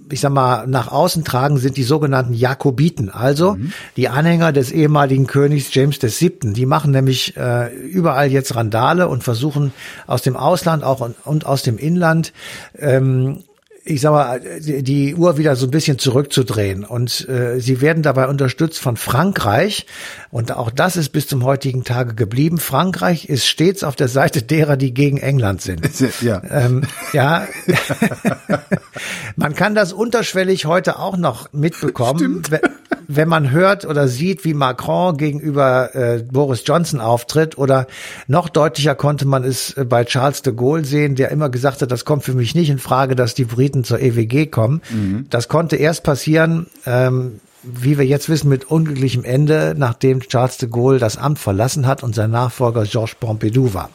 ich 0.09 0.21
sag 0.21 0.31
mal, 0.31 0.67
nach 0.67 0.91
außen 0.91 1.23
tragen, 1.23 1.57
sind 1.57 1.77
die 1.77 1.83
sogenannten 1.83 2.33
Jakobiten, 2.33 3.09
also 3.09 3.57
die 3.95 4.09
Anhänger 4.09 4.51
des 4.51 4.71
ehemaligen 4.71 5.27
Königs 5.27 5.73
James 5.73 6.01
VII. 6.01 6.53
Die 6.53 6.65
machen 6.65 6.91
nämlich 6.91 7.35
äh, 7.37 7.73
überall 7.73 8.31
jetzt 8.31 8.55
Randale 8.55 9.07
und 9.07 9.23
versuchen 9.23 9.73
aus 10.05 10.21
dem 10.21 10.35
Ausland 10.35 10.83
auch 10.83 11.01
und, 11.01 11.15
und 11.25 11.45
aus 11.45 11.63
dem 11.63 11.77
Inland 11.77 12.33
ähm, 12.77 13.43
ich 13.87 14.01
sag 14.01 14.11
mal, 14.11 14.41
die 14.59 15.15
Uhr 15.15 15.37
wieder 15.37 15.55
so 15.55 15.65
ein 15.67 15.71
bisschen 15.71 15.97
zurückzudrehen. 15.97 16.83
Und 16.83 17.27
äh, 17.29 17.59
sie 17.59 17.81
werden 17.81 18.03
dabei 18.03 18.27
unterstützt 18.27 18.79
von 18.79 18.97
Frankreich. 18.97 19.85
Und 20.29 20.51
auch 20.51 20.69
das 20.71 20.97
ist 20.97 21.09
bis 21.09 21.27
zum 21.27 21.43
heutigen 21.43 21.83
Tage 21.83 22.13
geblieben. 22.13 22.57
Frankreich 22.57 23.29
ist 23.29 23.47
stets 23.47 23.83
auf 23.83 23.95
der 23.95 24.07
Seite 24.07 24.41
derer, 24.41 24.77
die 24.77 24.93
gegen 24.93 25.17
England 25.17 25.61
sind. 25.61 25.81
Ja. 26.21 26.41
Ähm, 26.49 26.83
ja, 27.13 27.47
man 29.35 29.53
kann 29.55 29.75
das 29.75 29.93
unterschwellig 29.93 30.65
heute 30.65 30.99
auch 30.99 31.17
noch 31.17 31.51
mitbekommen, 31.53 32.43
we- 32.49 32.61
wenn 33.07 33.27
man 33.27 33.51
hört 33.51 33.85
oder 33.85 34.07
sieht, 34.07 34.43
wie 34.45 34.53
Macron 34.53 35.17
gegenüber 35.17 35.95
äh, 35.95 36.23
Boris 36.23 36.63
Johnson 36.65 36.99
auftritt. 36.99 37.57
Oder 37.57 37.87
noch 38.27 38.49
deutlicher 38.49 38.95
konnte 38.95 39.25
man 39.25 39.43
es 39.43 39.75
äh, 39.77 39.85
bei 39.85 40.03
Charles 40.03 40.41
de 40.41 40.53
Gaulle 40.53 40.85
sehen, 40.85 41.15
der 41.15 41.31
immer 41.31 41.49
gesagt 41.49 41.81
hat, 41.81 41.91
das 41.91 42.05
kommt 42.05 42.23
für 42.23 42.33
mich 42.33 42.55
nicht 42.55 42.69
in 42.69 42.79
Frage, 42.79 43.15
dass 43.15 43.33
die 43.33 43.45
Briten 43.45 43.83
zur 43.83 43.99
EWG 43.99 44.47
kommen. 44.47 44.81
Das 45.29 45.47
konnte 45.47 45.77
erst 45.77 46.03
passieren. 46.03 46.67
Ähm, 46.85 47.39
wie 47.63 47.97
wir 47.97 48.05
jetzt 48.05 48.29
wissen, 48.29 48.49
mit 48.49 48.65
unglücklichem 48.65 49.23
Ende, 49.23 49.75
nachdem 49.77 50.21
Charles 50.21 50.57
de 50.57 50.69
Gaulle 50.69 50.99
das 50.99 51.17
Amt 51.17 51.39
verlassen 51.39 51.85
hat 51.85 52.03
und 52.03 52.15
sein 52.15 52.31
Nachfolger 52.31 52.83
Georges 52.83 53.15
Pompidou 53.15 53.73
war. 53.73 53.89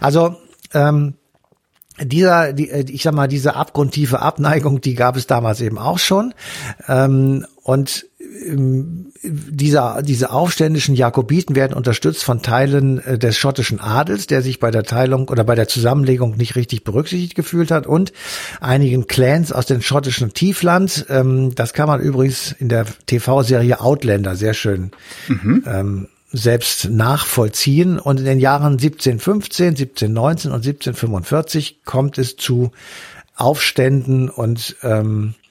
Also 0.00 0.36
ähm, 0.74 1.14
dieser, 2.00 2.52
die, 2.52 2.70
äh, 2.70 2.84
ich 2.88 3.02
sag 3.02 3.14
mal, 3.14 3.28
diese 3.28 3.56
abgrundtiefe 3.56 4.20
Abneigung, 4.20 4.80
die 4.80 4.94
gab 4.94 5.16
es 5.16 5.26
damals 5.26 5.60
eben 5.60 5.78
auch 5.78 5.98
schon. 5.98 6.34
Ähm, 6.88 7.46
und 7.62 8.06
dieser, 9.22 10.02
diese 10.02 10.30
aufständischen 10.30 10.94
Jakobiten 10.94 11.56
werden 11.56 11.74
unterstützt 11.74 12.24
von 12.24 12.42
Teilen 12.42 12.98
äh, 12.98 13.18
des 13.18 13.36
schottischen 13.36 13.80
Adels, 13.80 14.26
der 14.26 14.42
sich 14.42 14.60
bei 14.60 14.70
der 14.70 14.84
Teilung 14.84 15.28
oder 15.28 15.44
bei 15.44 15.54
der 15.54 15.68
Zusammenlegung 15.68 16.36
nicht 16.36 16.56
richtig 16.56 16.84
berücksichtigt 16.84 17.34
gefühlt 17.34 17.70
hat 17.70 17.86
und 17.86 18.12
einigen 18.60 19.06
Clans 19.06 19.52
aus 19.52 19.66
dem 19.66 19.82
schottischen 19.82 20.34
Tiefland. 20.34 21.06
Ähm, 21.08 21.54
das 21.54 21.72
kann 21.72 21.88
man 21.88 22.00
übrigens 22.00 22.52
in 22.52 22.68
der 22.68 22.86
TV-Serie 23.06 23.80
Outlander 23.80 24.36
sehr 24.36 24.54
schön 24.54 24.90
ähm, 25.28 26.08
selbst 26.32 26.90
nachvollziehen. 26.90 27.98
Und 27.98 28.18
in 28.20 28.26
den 28.26 28.40
Jahren 28.40 28.72
1715, 28.74 29.68
1719 29.68 30.50
und 30.50 30.58
1745 30.58 31.84
kommt 31.84 32.18
es 32.18 32.36
zu 32.36 32.70
Aufständen 33.36 34.30
und 34.30 34.76
ähm, 34.82 35.34
äh, 35.34 35.45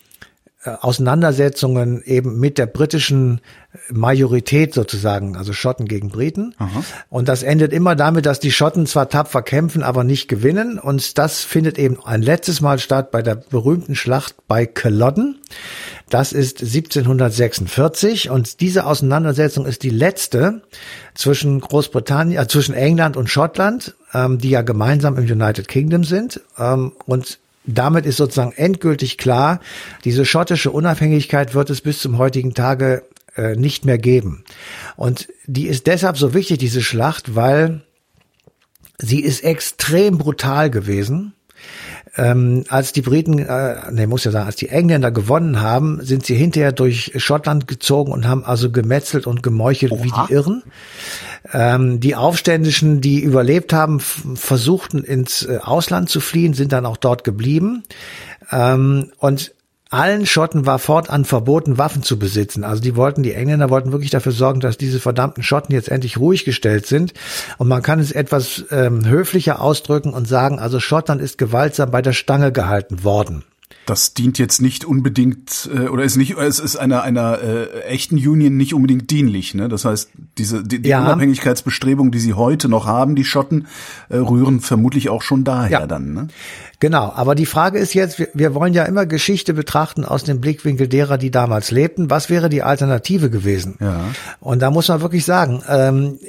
Auseinandersetzungen 0.65 2.01
eben 2.03 2.39
mit 2.39 2.57
der 2.57 2.65
britischen 2.65 3.41
Majorität 3.91 4.73
sozusagen, 4.73 5.35
also 5.35 5.53
Schotten 5.53 5.87
gegen 5.87 6.09
Briten. 6.09 6.55
Und 7.09 7.27
das 7.27 7.43
endet 7.43 7.73
immer 7.73 7.95
damit, 7.95 8.25
dass 8.25 8.39
die 8.39 8.51
Schotten 8.51 8.87
zwar 8.87 9.09
tapfer 9.09 9.41
kämpfen, 9.41 9.83
aber 9.83 10.03
nicht 10.03 10.27
gewinnen. 10.27 10.79
Und 10.79 11.17
das 11.17 11.43
findet 11.43 11.77
eben 11.77 11.97
ein 12.03 12.21
letztes 12.21 12.61
Mal 12.61 12.79
statt 12.79 13.11
bei 13.11 13.21
der 13.21 13.35
berühmten 13.35 13.95
Schlacht 13.95 14.35
bei 14.47 14.65
Culloden. 14.65 15.39
Das 16.09 16.33
ist 16.33 16.61
1746 16.61 18.29
und 18.29 18.61
diese 18.61 18.85
Auseinandersetzung 18.85 19.65
ist 19.65 19.83
die 19.83 19.89
letzte 19.89 20.61
zwischen 21.15 21.59
Großbritannien, 21.59 22.41
äh, 22.41 22.47
zwischen 22.47 22.75
England 22.75 23.17
und 23.17 23.29
Schottland, 23.29 23.95
ähm, 24.13 24.37
die 24.37 24.51
ja 24.51 24.61
gemeinsam 24.61 25.17
im 25.17 25.25
United 25.25 25.67
Kingdom 25.67 26.03
sind. 26.03 26.41
Ähm, 26.59 26.91
und 27.05 27.39
damit 27.67 28.05
ist 28.05 28.17
sozusagen 28.17 28.53
endgültig 28.53 29.17
klar, 29.17 29.59
diese 30.03 30.25
schottische 30.25 30.71
Unabhängigkeit 30.71 31.53
wird 31.53 31.69
es 31.69 31.81
bis 31.81 31.99
zum 31.99 32.17
heutigen 32.17 32.53
Tage 32.53 33.03
äh, 33.35 33.55
nicht 33.55 33.85
mehr 33.85 33.97
geben. 33.97 34.43
Und 34.95 35.27
die 35.45 35.67
ist 35.67 35.87
deshalb 35.87 36.17
so 36.17 36.33
wichtig, 36.33 36.59
diese 36.59 36.81
Schlacht, 36.81 37.35
weil 37.35 37.81
sie 38.97 39.19
ist 39.21 39.43
extrem 39.43 40.17
brutal 40.17 40.69
gewesen. 40.69 41.33
Ähm, 42.17 42.63
als 42.69 42.93
die 42.93 43.01
Briten, 43.01 43.39
äh, 43.39 43.91
nee, 43.91 44.07
muss 44.07 44.23
ja 44.23 44.31
sagen, 44.31 44.45
als 44.45 44.55
die 44.55 44.69
Engländer 44.69 45.11
gewonnen 45.11 45.59
haben, 45.59 45.99
sind 46.01 46.25
sie 46.25 46.35
hinterher 46.35 46.71
durch 46.71 47.11
Schottland 47.17 47.67
gezogen 47.67 48.13
und 48.13 48.25
haben 48.25 48.45
also 48.45 48.71
gemetzelt 48.71 49.27
und 49.27 49.43
gemeuchelt 49.43 49.91
Oha. 49.91 50.03
wie 50.03 50.11
die 50.11 50.33
Irren. 50.33 50.63
Ähm, 51.53 51.99
die 51.99 52.15
Aufständischen, 52.15 53.01
die 53.01 53.19
überlebt 53.19 53.73
haben, 53.73 53.99
versuchten 53.99 55.03
ins 55.03 55.43
äh, 55.43 55.59
Ausland 55.61 56.09
zu 56.09 56.19
fliehen, 56.19 56.53
sind 56.53 56.71
dann 56.71 56.85
auch 56.85 56.97
dort 56.97 57.23
geblieben. 57.23 57.83
Ähm, 58.51 59.11
und 59.17 59.53
allen 59.91 60.25
Schotten 60.25 60.65
war 60.65 60.79
fortan 60.79 61.25
verboten, 61.25 61.77
Waffen 61.77 62.03
zu 62.03 62.17
besitzen. 62.17 62.63
Also 62.63 62.81
die 62.81 62.95
wollten, 62.95 63.23
die 63.23 63.33
Engländer 63.33 63.69
wollten 63.69 63.91
wirklich 63.91 64.11
dafür 64.11 64.31
sorgen, 64.31 64.59
dass 64.59 64.77
diese 64.77 64.99
verdammten 64.99 65.43
Schotten 65.43 65.73
jetzt 65.73 65.89
endlich 65.89 66.17
ruhig 66.17 66.43
gestellt 66.43 66.85
sind. 66.85 67.13
Und 67.57 67.67
man 67.67 67.81
kann 67.81 67.99
es 67.99 68.11
etwas 68.11 68.65
ähm, 68.71 69.07
höflicher 69.07 69.61
ausdrücken 69.61 70.13
und 70.13 70.27
sagen, 70.27 70.59
also 70.59 70.79
Schottland 70.79 71.21
ist 71.21 71.37
gewaltsam 71.37 71.91
bei 71.91 72.01
der 72.01 72.13
Stange 72.13 72.51
gehalten 72.51 73.03
worden 73.03 73.43
das 73.85 74.13
dient 74.13 74.37
jetzt 74.39 74.61
nicht 74.61 74.85
unbedingt 74.85 75.69
äh, 75.73 75.87
oder 75.87 76.03
ist 76.03 76.15
nicht 76.15 76.37
es 76.37 76.59
ist 76.59 76.75
einer 76.75 77.03
einer 77.03 77.39
äh, 77.41 77.81
echten 77.83 78.15
Union 78.15 78.57
nicht 78.57 78.73
unbedingt 78.73 79.11
dienlich 79.11 79.53
ne 79.53 79.69
das 79.69 79.85
heißt 79.85 80.11
diese 80.37 80.63
die, 80.63 80.81
die 80.81 80.89
ja. 80.89 81.01
Unabhängigkeitsbestrebungen 81.01 82.11
die 82.11 82.19
sie 82.19 82.33
heute 82.33 82.67
noch 82.69 82.85
haben 82.85 83.15
die 83.15 83.25
Schotten 83.25 83.67
äh, 84.09 84.17
rühren 84.17 84.59
vermutlich 84.59 85.09
auch 85.09 85.21
schon 85.21 85.43
daher 85.43 85.81
ja. 85.81 85.87
dann 85.87 86.13
ne 86.13 86.27
genau 86.79 87.11
aber 87.15 87.35
die 87.35 87.45
Frage 87.45 87.79
ist 87.79 87.93
jetzt 87.93 88.19
wir, 88.19 88.27
wir 88.33 88.53
wollen 88.53 88.73
ja 88.73 88.83
immer 88.83 89.05
Geschichte 89.05 89.53
betrachten 89.53 90.05
aus 90.05 90.23
dem 90.23 90.41
Blickwinkel 90.41 90.87
derer 90.87 91.17
die 91.17 91.31
damals 91.31 91.71
lebten 91.71 92.09
was 92.09 92.29
wäre 92.29 92.49
die 92.49 92.63
Alternative 92.63 93.29
gewesen 93.29 93.77
ja. 93.79 94.05
und 94.39 94.61
da 94.61 94.71
muss 94.71 94.87
man 94.87 95.01
wirklich 95.01 95.25
sagen 95.25 95.63
ähm, 95.67 96.19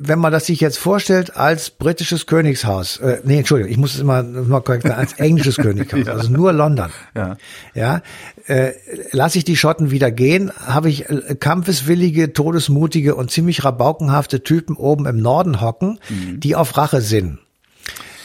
wenn 0.00 0.18
man 0.18 0.32
das 0.32 0.46
sich 0.46 0.60
jetzt 0.60 0.78
vorstellt 0.78 1.36
als 1.36 1.70
britisches 1.70 2.26
Königshaus 2.26 2.98
äh, 2.98 3.20
nee 3.24 3.38
Entschuldigung 3.38 3.72
ich 3.72 3.78
muss 3.78 3.94
es 3.94 4.00
immer, 4.00 4.20
immer 4.20 4.60
korrekt 4.60 4.82
sagen, 4.82 4.98
als 4.98 5.12
englisches 5.18 5.56
Königshaus 5.56 6.06
ja. 6.06 6.12
also 6.12 6.30
nur 6.30 6.52
London. 6.52 6.90
Ja. 7.14 7.36
Ja. 7.74 8.02
Äh, 8.46 8.72
lasse 9.12 9.38
ich 9.38 9.44
die 9.44 9.56
Schotten 9.56 9.90
wieder 9.90 10.10
gehen, 10.10 10.52
habe 10.66 10.88
ich 10.88 11.08
äh, 11.08 11.36
kampfeswillige, 11.38 12.32
todesmutige 12.32 13.14
und 13.14 13.30
ziemlich 13.30 13.64
rabaukenhafte 13.64 14.42
Typen 14.42 14.76
oben 14.76 15.06
im 15.06 15.20
Norden 15.20 15.60
hocken, 15.60 15.98
mhm. 16.08 16.40
die 16.40 16.56
auf 16.56 16.76
Rache 16.76 17.00
sind. 17.00 17.38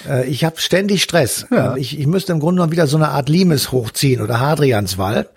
Äh, 0.08 0.27
ich 0.27 0.43
habe 0.43 0.60
ständig 0.60 1.03
Stress. 1.03 1.46
Ja. 1.51 1.75
Ich, 1.75 2.00
ich 2.00 2.08
müsste 2.08 2.31
im 2.31 2.39
Grunde 2.39 2.60
genommen 2.60 2.72
wieder 2.72 2.88
so 2.88 2.98
eine 2.98 3.10
Art 3.10 3.29
Limes 3.29 3.72
hochziehen 3.72 4.22
oder 4.22 4.39
Hadrianswall. 4.39 5.27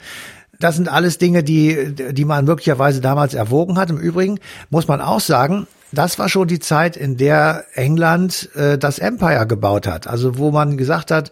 Das 0.60 0.76
sind 0.76 0.88
alles 0.88 1.18
Dinge, 1.18 1.42
die, 1.42 1.94
die 1.94 2.24
man 2.24 2.44
möglicherweise 2.44 3.00
damals 3.00 3.34
erwogen 3.34 3.76
hat. 3.76 3.90
Im 3.90 3.98
Übrigen 3.98 4.38
muss 4.70 4.88
man 4.88 5.00
auch 5.00 5.20
sagen, 5.20 5.66
das 5.92 6.18
war 6.18 6.28
schon 6.28 6.48
die 6.48 6.58
Zeit, 6.58 6.96
in 6.96 7.16
der 7.16 7.64
England 7.74 8.50
äh, 8.54 8.78
das 8.78 8.98
Empire 8.98 9.46
gebaut 9.46 9.86
hat. 9.86 10.06
Also 10.06 10.38
wo 10.38 10.50
man 10.50 10.76
gesagt 10.76 11.10
hat, 11.10 11.30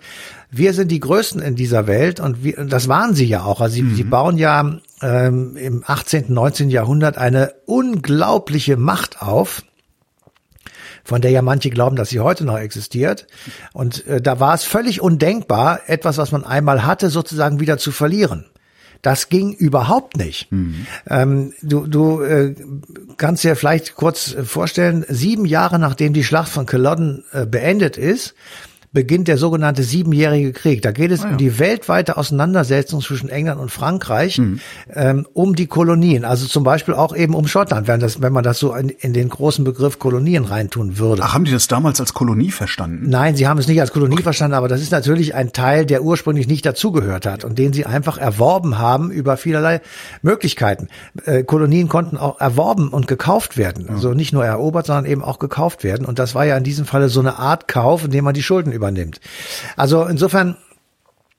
wir 0.50 0.72
sind 0.74 0.90
die 0.90 1.00
Größten 1.00 1.40
in 1.40 1.56
dieser 1.56 1.86
Welt 1.86 2.20
und 2.20 2.44
wir, 2.44 2.64
das 2.64 2.88
waren 2.88 3.14
sie 3.14 3.26
ja 3.26 3.44
auch. 3.44 3.60
Also 3.60 3.74
sie, 3.74 3.82
mhm. 3.82 3.94
sie 3.94 4.04
bauen 4.04 4.38
ja 4.38 4.78
ähm, 5.00 5.56
im 5.56 5.82
18., 5.86 6.26
19. 6.28 6.70
Jahrhundert 6.70 7.18
eine 7.18 7.54
unglaubliche 7.66 8.76
Macht 8.76 9.22
auf 9.22 9.62
von 11.04 11.20
der 11.20 11.30
ja 11.30 11.42
manche 11.42 11.70
glauben, 11.70 11.96
dass 11.96 12.10
sie 12.10 12.20
heute 12.20 12.44
noch 12.44 12.58
existiert. 12.58 13.26
Und 13.72 14.06
äh, 14.06 14.20
da 14.20 14.40
war 14.40 14.54
es 14.54 14.64
völlig 14.64 15.00
undenkbar, 15.00 15.80
etwas, 15.86 16.18
was 16.18 16.32
man 16.32 16.44
einmal 16.44 16.86
hatte, 16.86 17.10
sozusagen 17.10 17.60
wieder 17.60 17.78
zu 17.78 17.92
verlieren. 17.92 18.46
Das 19.02 19.28
ging 19.28 19.52
überhaupt 19.52 20.16
nicht. 20.16 20.50
Mhm. 20.52 20.86
Ähm, 21.08 21.52
du 21.60 21.88
du 21.88 22.22
äh, 22.22 22.54
kannst 23.16 23.42
dir 23.42 23.56
vielleicht 23.56 23.96
kurz 23.96 24.36
vorstellen, 24.44 25.04
sieben 25.08 25.44
Jahre 25.44 25.80
nachdem 25.80 26.12
die 26.12 26.22
Schlacht 26.22 26.50
von 26.50 26.66
Culloden 26.66 27.24
äh, 27.32 27.44
beendet 27.44 27.96
ist, 27.96 28.34
beginnt 28.92 29.28
der 29.28 29.38
sogenannte 29.38 29.82
Siebenjährige 29.82 30.52
Krieg. 30.52 30.82
Da 30.82 30.92
geht 30.92 31.10
es 31.10 31.22
ah, 31.22 31.26
ja. 31.26 31.30
um 31.32 31.38
die 31.38 31.58
weltweite 31.58 32.16
Auseinandersetzung 32.16 33.00
zwischen 33.00 33.28
England 33.28 33.60
und 33.60 33.70
Frankreich 33.70 34.38
mhm. 34.38 34.60
ähm, 34.92 35.26
um 35.32 35.54
die 35.54 35.66
Kolonien. 35.66 36.24
Also 36.24 36.46
zum 36.46 36.62
Beispiel 36.62 36.94
auch 36.94 37.16
eben 37.16 37.34
um 37.34 37.46
Schottland, 37.46 37.88
wenn, 37.88 38.00
das, 38.00 38.20
wenn 38.20 38.32
man 38.32 38.44
das 38.44 38.58
so 38.58 38.74
in, 38.74 38.90
in 38.90 39.14
den 39.14 39.28
großen 39.28 39.64
Begriff 39.64 39.98
Kolonien 39.98 40.44
reintun 40.44 40.98
würde. 40.98 41.22
Ach, 41.24 41.34
haben 41.34 41.44
die 41.44 41.52
das 41.52 41.68
damals 41.68 42.00
als 42.00 42.12
Kolonie 42.12 42.50
verstanden? 42.50 43.08
Nein, 43.08 43.34
sie 43.34 43.46
haben 43.46 43.58
es 43.58 43.66
nicht 43.66 43.80
als 43.80 43.92
Kolonie 43.92 44.14
okay. 44.14 44.24
verstanden, 44.24 44.54
aber 44.54 44.68
das 44.68 44.82
ist 44.82 44.92
natürlich 44.92 45.34
ein 45.34 45.52
Teil, 45.52 45.86
der 45.86 46.02
ursprünglich 46.02 46.46
nicht 46.46 46.66
dazugehört 46.66 47.24
hat 47.24 47.44
und 47.44 47.58
den 47.58 47.72
sie 47.72 47.86
einfach 47.86 48.18
erworben 48.18 48.78
haben 48.78 49.10
über 49.10 49.38
vielerlei 49.38 49.80
Möglichkeiten. 50.20 50.88
Äh, 51.24 51.44
Kolonien 51.44 51.88
konnten 51.88 52.18
auch 52.18 52.40
erworben 52.40 52.88
und 52.88 53.06
gekauft 53.06 53.56
werden. 53.56 53.84
Mhm. 53.84 53.90
Also 53.90 54.12
nicht 54.12 54.34
nur 54.34 54.44
erobert, 54.44 54.86
sondern 54.86 55.06
eben 55.06 55.22
auch 55.22 55.38
gekauft 55.38 55.82
werden. 55.82 56.04
Und 56.04 56.18
das 56.18 56.34
war 56.34 56.44
ja 56.44 56.56
in 56.58 56.64
diesem 56.64 56.84
Falle 56.84 57.08
so 57.08 57.20
eine 57.20 57.38
Art 57.38 57.68
Kauf, 57.68 58.04
in 58.04 58.10
dem 58.10 58.24
man 58.24 58.34
die 58.34 58.42
Schulden 58.42 58.72
übernimmt. 58.82 59.20
Also 59.76 60.04
insofern 60.04 60.56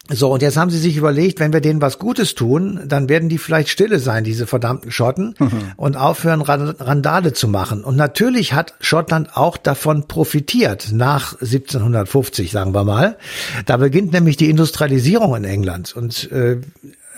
so, 0.09 0.33
und 0.33 0.41
jetzt 0.41 0.57
haben 0.57 0.69
sie 0.69 0.79
sich 0.79 0.97
überlegt, 0.97 1.39
wenn 1.39 1.53
wir 1.53 1.62
denen 1.62 1.81
was 1.81 1.97
Gutes 1.97 2.35
tun, 2.35 2.81
dann 2.85 3.07
werden 3.07 3.29
die 3.29 3.38
vielleicht 3.38 3.69
stille 3.69 4.00
sein, 4.00 4.25
diese 4.25 4.47
verdammten 4.47 4.91
Schotten, 4.91 5.33
mhm. 5.39 5.71
und 5.77 5.95
aufhören, 5.95 6.41
Randale 6.41 7.31
zu 7.31 7.47
machen. 7.47 7.85
Und 7.85 7.95
natürlich 7.95 8.51
hat 8.51 8.73
Schottland 8.81 9.38
auch 9.38 9.55
davon 9.55 10.09
profitiert, 10.09 10.89
nach 10.91 11.35
1750, 11.35 12.51
sagen 12.51 12.73
wir 12.73 12.83
mal. 12.83 13.17
Da 13.65 13.77
beginnt 13.77 14.12
nämlich 14.12 14.35
die 14.35 14.50
Industrialisierung 14.50 15.38
in 15.38 15.45
England. 15.45 15.95
Und 15.95 16.29
äh, 16.33 16.57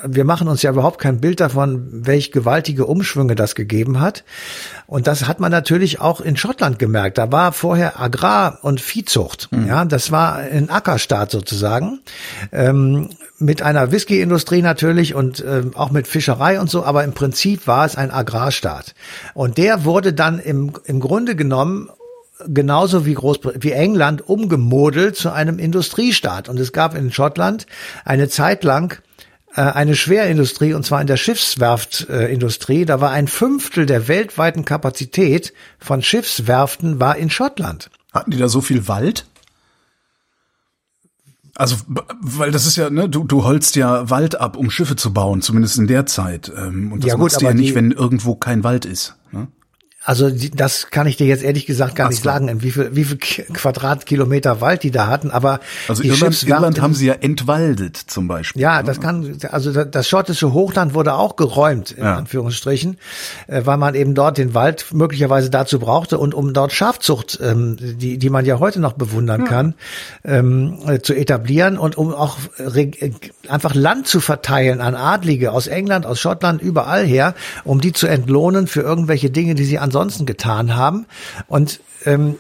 wir 0.08 0.26
machen 0.26 0.48
uns 0.48 0.62
ja 0.62 0.72
überhaupt 0.72 1.00
kein 1.00 1.20
Bild 1.20 1.40
davon, 1.40 2.06
welch 2.06 2.32
gewaltige 2.32 2.86
Umschwünge 2.86 3.36
das 3.36 3.56
gegeben 3.56 4.00
hat. 4.00 4.24
Und 4.88 5.08
das 5.08 5.28
hat 5.28 5.40
man 5.40 5.52
natürlich 5.52 6.00
auch 6.02 6.22
in 6.22 6.38
Schottland 6.38 6.80
gemerkt. 6.80 7.18
Da 7.18 7.32
war 7.32 7.52
vorher 7.52 8.00
Agrar- 8.00 8.60
und 8.62 8.82
Viehzucht. 8.82 9.50
Mhm. 9.52 9.68
Ja, 9.68 9.86
das 9.86 10.12
war 10.12 10.36
ein 10.36 10.70
Ackerstaat 10.70 11.32
sozusagen. 11.32 12.00
Ähm, 12.52 13.10
mit 13.38 13.62
einer 13.62 13.92
Whiskyindustrie 13.92 14.62
natürlich 14.62 15.14
und 15.14 15.44
ähm, 15.46 15.72
auch 15.76 15.92
mit 15.92 16.08
Fischerei 16.08 16.60
und 16.60 16.70
so, 16.70 16.86
aber 16.86 17.04
im 17.04 17.14
Prinzip 17.14 17.68
war 17.68 17.86
es 17.86 17.98
ein 17.98 18.12
Agrarstaat. 18.12 18.96
Und 19.34 19.58
der 19.58 19.84
wurde 19.84 20.14
dann 20.14 20.40
im, 20.40 20.72
im 20.86 21.00
Grunde 21.00 21.36
genommen 21.36 21.90
genauso 22.48 23.06
wie 23.06 23.14
Großbritannien, 23.14 23.64
wie 23.64 23.72
England 23.72 24.28
umgemodelt 24.28 25.16
zu 25.16 25.32
einem 25.32 25.60
Industriestaat. 25.60 26.50
Und 26.50 26.60
es 26.60 26.72
gab 26.74 26.96
in 26.96 27.12
Schottland 27.12 27.66
eine 28.04 28.30
Zeit 28.30 28.64
lang 28.64 28.94
äh, 28.94 29.06
eine 29.62 29.96
Schwerindustrie, 29.96 30.74
und 30.74 30.86
zwar 30.86 31.02
in 31.02 31.08
der 31.08 31.18
Schiffswerftindustrie. 31.18 32.86
Da 32.86 33.00
war 33.02 33.12
ein 33.12 33.28
Fünftel 33.28 33.86
der 33.86 34.08
weltweiten 34.08 34.66
Kapazität 34.66 35.54
von 35.80 36.02
Schiffswerften 36.02 37.00
war 37.00 37.16
in 37.16 37.30
Schottland. 37.30 37.90
Hatten 38.14 38.32
die 38.32 38.38
da 38.38 38.50
so 38.50 38.62
viel 38.62 38.88
Wald? 38.88 39.26
Also, 41.58 41.78
weil 42.20 42.52
das 42.52 42.66
ist 42.66 42.76
ja, 42.76 42.90
ne, 42.90 43.08
du, 43.08 43.24
du 43.24 43.46
holst 43.46 43.78
ja 43.78 44.10
Wald 44.10 44.40
ab, 44.40 44.58
um 44.58 44.70
Schiffe 44.70 44.98
zu 44.98 45.14
bauen, 45.14 45.42
zumindest 45.42 45.78
in 45.78 45.88
der 45.88 46.06
Zeit. 46.06 46.52
Ähm, 46.56 46.92
und 46.92 47.04
das 47.04 47.08
ja, 47.08 47.16
gut, 47.16 47.24
machst 47.24 47.42
du 47.42 47.46
ja 47.46 47.54
nicht, 47.54 47.76
wenn 47.76 47.92
irgendwo 47.92 48.36
kein 48.36 48.66
Wald 48.66 48.84
ist. 48.84 49.16
Ne? 49.32 49.48
Also 50.06 50.30
das 50.30 50.92
kann 50.92 51.08
ich 51.08 51.18
dir 51.18 51.26
jetzt 51.26 51.44
ehrlich 51.44 51.66
gesagt 51.66 51.96
gar 51.96 52.06
Ach 52.06 52.10
nicht 52.12 52.22
so. 52.22 52.30
sagen, 52.30 52.48
in 52.48 52.62
wie 52.62 52.70
viel, 52.70 52.96
wie 52.96 53.04
viel 53.04 53.18
Quadratkilometer 53.18 54.62
Wald 54.62 54.84
die 54.84 54.92
da 54.92 55.08
hatten. 55.08 55.32
Aber 55.32 55.60
also 55.88 56.04
Irland, 56.04 56.44
Irland 56.44 56.80
haben 56.80 56.94
sie 56.94 57.08
ja 57.08 57.16
entwaldet 57.16 57.98
zum 57.98 58.28
Beispiel. 58.28 58.62
Ja, 58.62 58.84
das 58.84 59.02
kann. 59.02 59.38
Also 59.50 59.84
das 59.84 60.08
schottische 60.08 60.54
Hochland 60.54 60.94
wurde 60.94 61.16
auch 61.16 61.36
geräumt 61.36 61.92
in 61.92 62.04
ja. 62.04 62.18
Anführungsstrichen, 62.18 62.98
äh, 63.48 63.62
weil 63.66 63.78
man 63.78 63.96
eben 63.96 64.14
dort 64.14 64.38
den 64.38 64.54
Wald 64.54 64.94
möglicherweise 64.94 65.50
dazu 65.50 65.80
brauchte 65.80 66.20
und 66.20 66.36
um 66.36 66.54
dort 66.54 66.72
Schafzucht, 66.72 67.40
ähm, 67.42 67.78
die 67.80 68.20
die 68.20 68.30
man 68.30 68.46
ja 68.46 68.60
heute 68.60 68.80
noch 68.80 68.94
bewundern 68.94 69.42
ja. 69.42 69.48
kann, 69.48 69.74
ähm, 70.24 70.78
äh, 70.86 71.00
zu 71.00 71.16
etablieren 71.16 71.80
und 71.80 71.98
um 71.98 72.14
auch 72.14 72.38
äh, 72.60 72.92
einfach 73.50 73.74
Land 73.74 74.06
zu 74.06 74.20
verteilen 74.20 74.82
an 74.82 74.94
Adlige 74.94 75.52
aus 75.52 75.66
England, 75.66 76.06
aus 76.06 76.20
Schottland, 76.20 76.62
überall 76.62 77.06
her, 77.06 77.34
um 77.64 77.82
die 77.82 77.92
zu 77.92 78.06
entlohnen 78.06 78.68
für 78.68 78.82
irgendwelche 78.82 79.32
Dinge, 79.32 79.56
die 79.56 79.66
sie 79.66 79.80
an 79.80 79.95
ansonsten 79.96 80.26
getan 80.26 80.76
haben. 80.76 81.06
Und 81.48 81.80
ähm, 82.06 82.36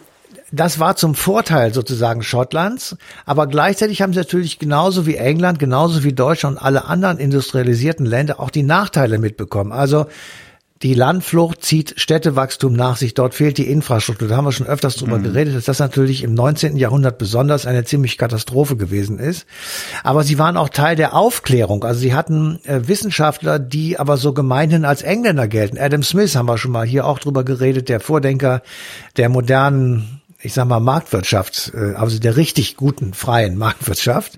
das 0.51 0.79
war 0.79 0.95
zum 0.95 1.15
Vorteil 1.15 1.73
sozusagen 1.73 2.21
Schottlands, 2.21 2.97
aber 3.25 3.47
gleichzeitig 3.47 4.01
haben 4.01 4.13
sie 4.13 4.19
natürlich 4.19 4.59
genauso 4.59 5.05
wie 5.05 5.15
England, 5.15 5.57
genauso 5.57 6.03
wie 6.03 6.13
Deutschland 6.13 6.57
und 6.57 6.63
alle 6.63 6.85
anderen 6.85 7.17
industrialisierten 7.17 8.05
Länder 8.05 8.39
auch 8.39 8.49
die 8.51 8.63
Nachteile 8.63 9.17
mitbekommen. 9.17 9.71
Also 9.71 10.05
die 10.81 10.93
Landflucht 10.93 11.63
zieht 11.63 11.93
Städtewachstum 11.97 12.73
nach 12.73 12.97
sich. 12.97 13.13
Dort 13.13 13.33
fehlt 13.33 13.57
die 13.57 13.69
Infrastruktur. 13.69 14.27
Da 14.27 14.35
haben 14.35 14.43
wir 14.43 14.51
schon 14.51 14.67
öfters 14.67 14.97
drüber 14.97 15.19
mhm. 15.19 15.23
geredet, 15.23 15.55
dass 15.55 15.65
das 15.65 15.79
natürlich 15.79 16.21
im 16.21 16.33
19. 16.33 16.75
Jahrhundert 16.75 17.17
besonders 17.17 17.65
eine 17.65 17.85
ziemlich 17.85 18.17
Katastrophe 18.17 18.75
gewesen 18.75 19.17
ist. 19.17 19.45
Aber 20.03 20.23
sie 20.23 20.37
waren 20.37 20.57
auch 20.57 20.67
Teil 20.67 20.97
der 20.97 21.15
Aufklärung. 21.15 21.85
Also 21.85 22.01
sie 22.01 22.13
hatten 22.13 22.59
äh, 22.65 22.87
Wissenschaftler, 22.89 23.57
die 23.57 23.97
aber 23.97 24.17
so 24.17 24.33
gemeinhin 24.33 24.83
als 24.83 25.01
Engländer 25.01 25.47
gelten. 25.47 25.77
Adam 25.77 26.03
Smith 26.03 26.35
haben 26.35 26.47
wir 26.47 26.57
schon 26.57 26.71
mal 26.71 26.85
hier 26.85 27.05
auch 27.05 27.19
drüber 27.19 27.45
geredet, 27.45 27.87
der 27.87 28.01
Vordenker 28.01 28.61
der 29.15 29.29
modernen 29.29 30.21
ich 30.45 30.53
sag 30.53 30.67
mal, 30.67 30.79
Marktwirtschaft, 30.79 31.73
äh, 31.73 31.95
also 31.95 32.19
der 32.19 32.37
richtig 32.37 32.77
guten, 32.77 33.13
freien 33.13 33.57
Marktwirtschaft. 33.57 34.37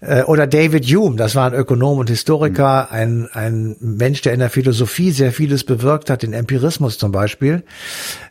Äh, 0.00 0.24
oder 0.24 0.46
David 0.46 0.84
Hume, 0.84 1.16
das 1.16 1.34
war 1.34 1.46
ein 1.46 1.54
Ökonom 1.54 1.98
und 1.98 2.10
Historiker, 2.10 2.90
ein, 2.90 3.28
ein 3.32 3.76
Mensch, 3.80 4.20
der 4.22 4.34
in 4.34 4.40
der 4.40 4.50
Philosophie 4.50 5.12
sehr 5.12 5.32
vieles 5.32 5.64
bewirkt 5.64 6.10
hat, 6.10 6.22
den 6.22 6.32
Empirismus 6.32 6.98
zum 6.98 7.12
Beispiel. 7.12 7.62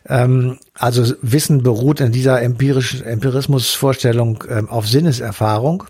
Ähm, 0.06 0.58
also 0.74 1.14
Wissen 1.22 1.62
beruht 1.62 2.00
in 2.00 2.12
dieser 2.12 2.42
empirischen 2.42 3.02
Empirismusvorstellung 3.02 4.44
ähm, 4.48 4.68
auf 4.68 4.86
Sinneserfahrung. 4.86 5.84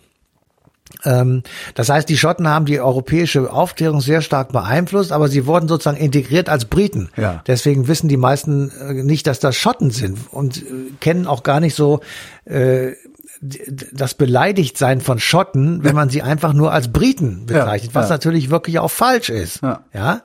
Ähm, 1.04 1.42
das 1.74 1.88
heißt, 1.88 2.08
die 2.08 2.16
Schotten 2.16 2.48
haben 2.48 2.66
die 2.66 2.80
europäische 2.80 3.52
Aufklärung 3.52 4.00
sehr 4.00 4.22
stark 4.22 4.52
beeinflusst, 4.52 5.12
aber 5.12 5.28
sie 5.28 5.46
wurden 5.46 5.68
sozusagen 5.68 5.96
integriert 5.96 6.48
als 6.48 6.64
Briten. 6.64 7.10
Ja. 7.16 7.42
Deswegen 7.46 7.88
wissen 7.88 8.08
die 8.08 8.16
meisten 8.16 8.70
äh, 8.70 8.94
nicht, 8.94 9.26
dass 9.26 9.40
das 9.40 9.56
Schotten 9.56 9.90
sind 9.90 10.18
und 10.30 10.58
äh, 10.58 10.62
kennen 11.00 11.26
auch 11.26 11.42
gar 11.42 11.60
nicht 11.60 11.74
so 11.74 12.00
äh, 12.44 12.92
das 13.40 14.14
Beleidigtsein 14.14 15.00
von 15.00 15.18
Schotten, 15.18 15.80
wenn 15.84 15.94
man 15.94 16.08
sie 16.08 16.22
einfach 16.22 16.52
nur 16.52 16.72
als 16.72 16.92
Briten 16.92 17.46
bezeichnet, 17.46 17.92
Ja, 17.92 18.00
was 18.00 18.08
ja. 18.08 18.14
natürlich 18.14 18.50
wirklich 18.50 18.78
auch 18.78 18.90
falsch 18.90 19.28
ist. 19.28 19.62
Ja. 19.62 19.84
ja? 19.92 20.22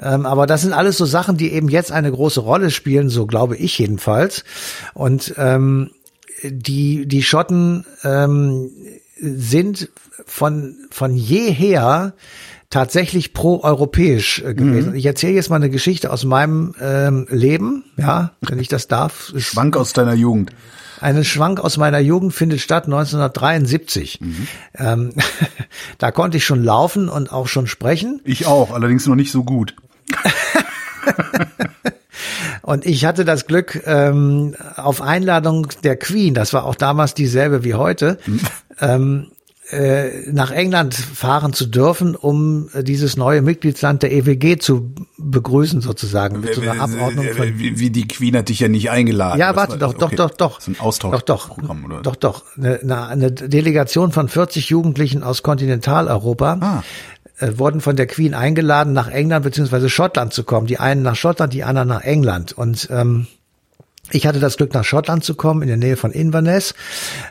Ähm, 0.00 0.26
aber 0.26 0.46
das 0.46 0.62
sind 0.62 0.72
alles 0.72 0.96
so 0.96 1.04
Sachen, 1.04 1.36
die 1.36 1.52
eben 1.52 1.68
jetzt 1.68 1.92
eine 1.92 2.10
große 2.10 2.40
Rolle 2.40 2.70
spielen, 2.70 3.08
so 3.08 3.26
glaube 3.26 3.56
ich 3.56 3.78
jedenfalls. 3.78 4.44
Und 4.92 5.34
ähm, 5.38 5.90
die, 6.42 7.06
die 7.06 7.22
Schotten 7.22 7.86
ähm, 8.02 8.70
sind 9.36 9.88
von, 10.26 10.76
von 10.90 11.14
jeher 11.14 12.14
tatsächlich 12.70 13.32
pro-europäisch 13.32 14.40
äh, 14.40 14.54
gewesen. 14.54 14.94
Ich 14.94 15.06
erzähle 15.06 15.34
jetzt 15.34 15.48
mal 15.48 15.56
eine 15.56 15.70
Geschichte 15.70 16.12
aus 16.12 16.24
meinem 16.24 16.74
ähm, 16.80 17.26
Leben, 17.30 17.84
ja, 17.96 18.32
wenn 18.40 18.58
ich 18.58 18.68
das 18.68 18.88
darf. 18.88 19.32
Schwank 19.36 19.76
aus 19.76 19.92
deiner 19.92 20.14
Jugend. 20.14 20.50
eine 21.00 21.24
Schwank 21.24 21.60
aus 21.60 21.76
meiner 21.76 22.00
Jugend 22.00 22.34
findet 22.34 22.60
statt 22.60 22.84
1973. 22.86 24.20
Ähm, 24.76 25.12
da 25.98 26.10
konnte 26.10 26.38
ich 26.38 26.44
schon 26.44 26.64
laufen 26.64 27.08
und 27.08 27.32
auch 27.32 27.46
schon 27.46 27.66
sprechen. 27.66 28.20
Ich 28.24 28.46
auch, 28.46 28.72
allerdings 28.72 29.06
noch 29.06 29.14
nicht 29.14 29.30
so 29.30 29.44
gut. 29.44 29.76
Und 32.64 32.86
ich 32.86 33.04
hatte 33.04 33.26
das 33.26 33.46
Glück, 33.46 33.82
ähm, 33.84 34.54
auf 34.76 35.02
Einladung 35.02 35.68
der 35.82 35.96
Queen, 35.96 36.32
das 36.32 36.54
war 36.54 36.64
auch 36.64 36.74
damals 36.74 37.12
dieselbe 37.12 37.62
wie 37.62 37.74
heute, 37.74 38.18
ähm, 38.80 39.28
äh, 39.70 40.30
nach 40.30 40.50
England 40.50 40.94
fahren 40.94 41.54
zu 41.54 41.64
dürfen, 41.64 42.14
um 42.16 42.68
äh, 42.74 42.84
dieses 42.84 43.16
neue 43.16 43.40
Mitgliedsland 43.40 44.02
der 44.02 44.12
EWG 44.12 44.58
zu 44.58 44.94
begrüßen, 45.16 45.80
sozusagen, 45.80 46.40
mit 46.40 46.54
so 46.54 46.60
einer 46.60 46.82
Abordnung 46.82 47.26
von 47.34 47.58
wie, 47.58 47.78
wie 47.78 47.88
die 47.88 48.06
Queen 48.06 48.36
hat 48.36 48.50
dich 48.50 48.60
ja 48.60 48.68
nicht 48.68 48.90
eingeladen. 48.90 49.40
Ja, 49.40 49.56
warte, 49.56 49.72
war- 49.72 49.78
doch, 49.78 49.94
doch, 49.94 50.06
okay. 50.08 50.16
doch, 50.16 50.30
doch. 50.30 50.54
Das 50.58 50.68
ist 50.68 50.76
ein 50.76 50.80
Austausch. 50.80 51.12
Doch, 51.12 51.22
doch, 51.22 51.48
Programm, 51.48 51.84
oder? 51.86 52.02
doch, 52.02 52.16
doch. 52.16 52.42
Eine, 52.58 52.80
eine, 52.82 53.06
eine 53.08 53.32
Delegation 53.32 54.12
von 54.12 54.28
40 54.28 54.68
Jugendlichen 54.68 55.22
aus 55.22 55.42
Kontinentaleuropa 55.42 56.58
Ah. 56.60 56.82
äh, 57.38 57.56
wurden 57.58 57.80
von 57.80 57.96
der 57.96 58.06
Queen 58.06 58.34
eingeladen, 58.34 58.92
nach 58.92 59.08
England 59.08 59.44
beziehungsweise 59.44 59.88
Schottland 59.88 60.34
zu 60.34 60.44
kommen. 60.44 60.66
Die 60.66 60.78
einen 60.78 61.00
nach 61.02 61.16
Schottland, 61.16 61.54
die 61.54 61.64
anderen 61.64 61.88
nach 61.88 62.02
England. 62.02 62.52
Und 62.52 62.88
ähm, 62.90 63.28
ich 64.10 64.26
hatte 64.26 64.38
das 64.38 64.58
Glück, 64.58 64.74
nach 64.74 64.84
Schottland 64.84 65.24
zu 65.24 65.34
kommen, 65.34 65.62
in 65.62 65.68
der 65.68 65.78
Nähe 65.78 65.96
von 65.96 66.12
Inverness. 66.12 66.74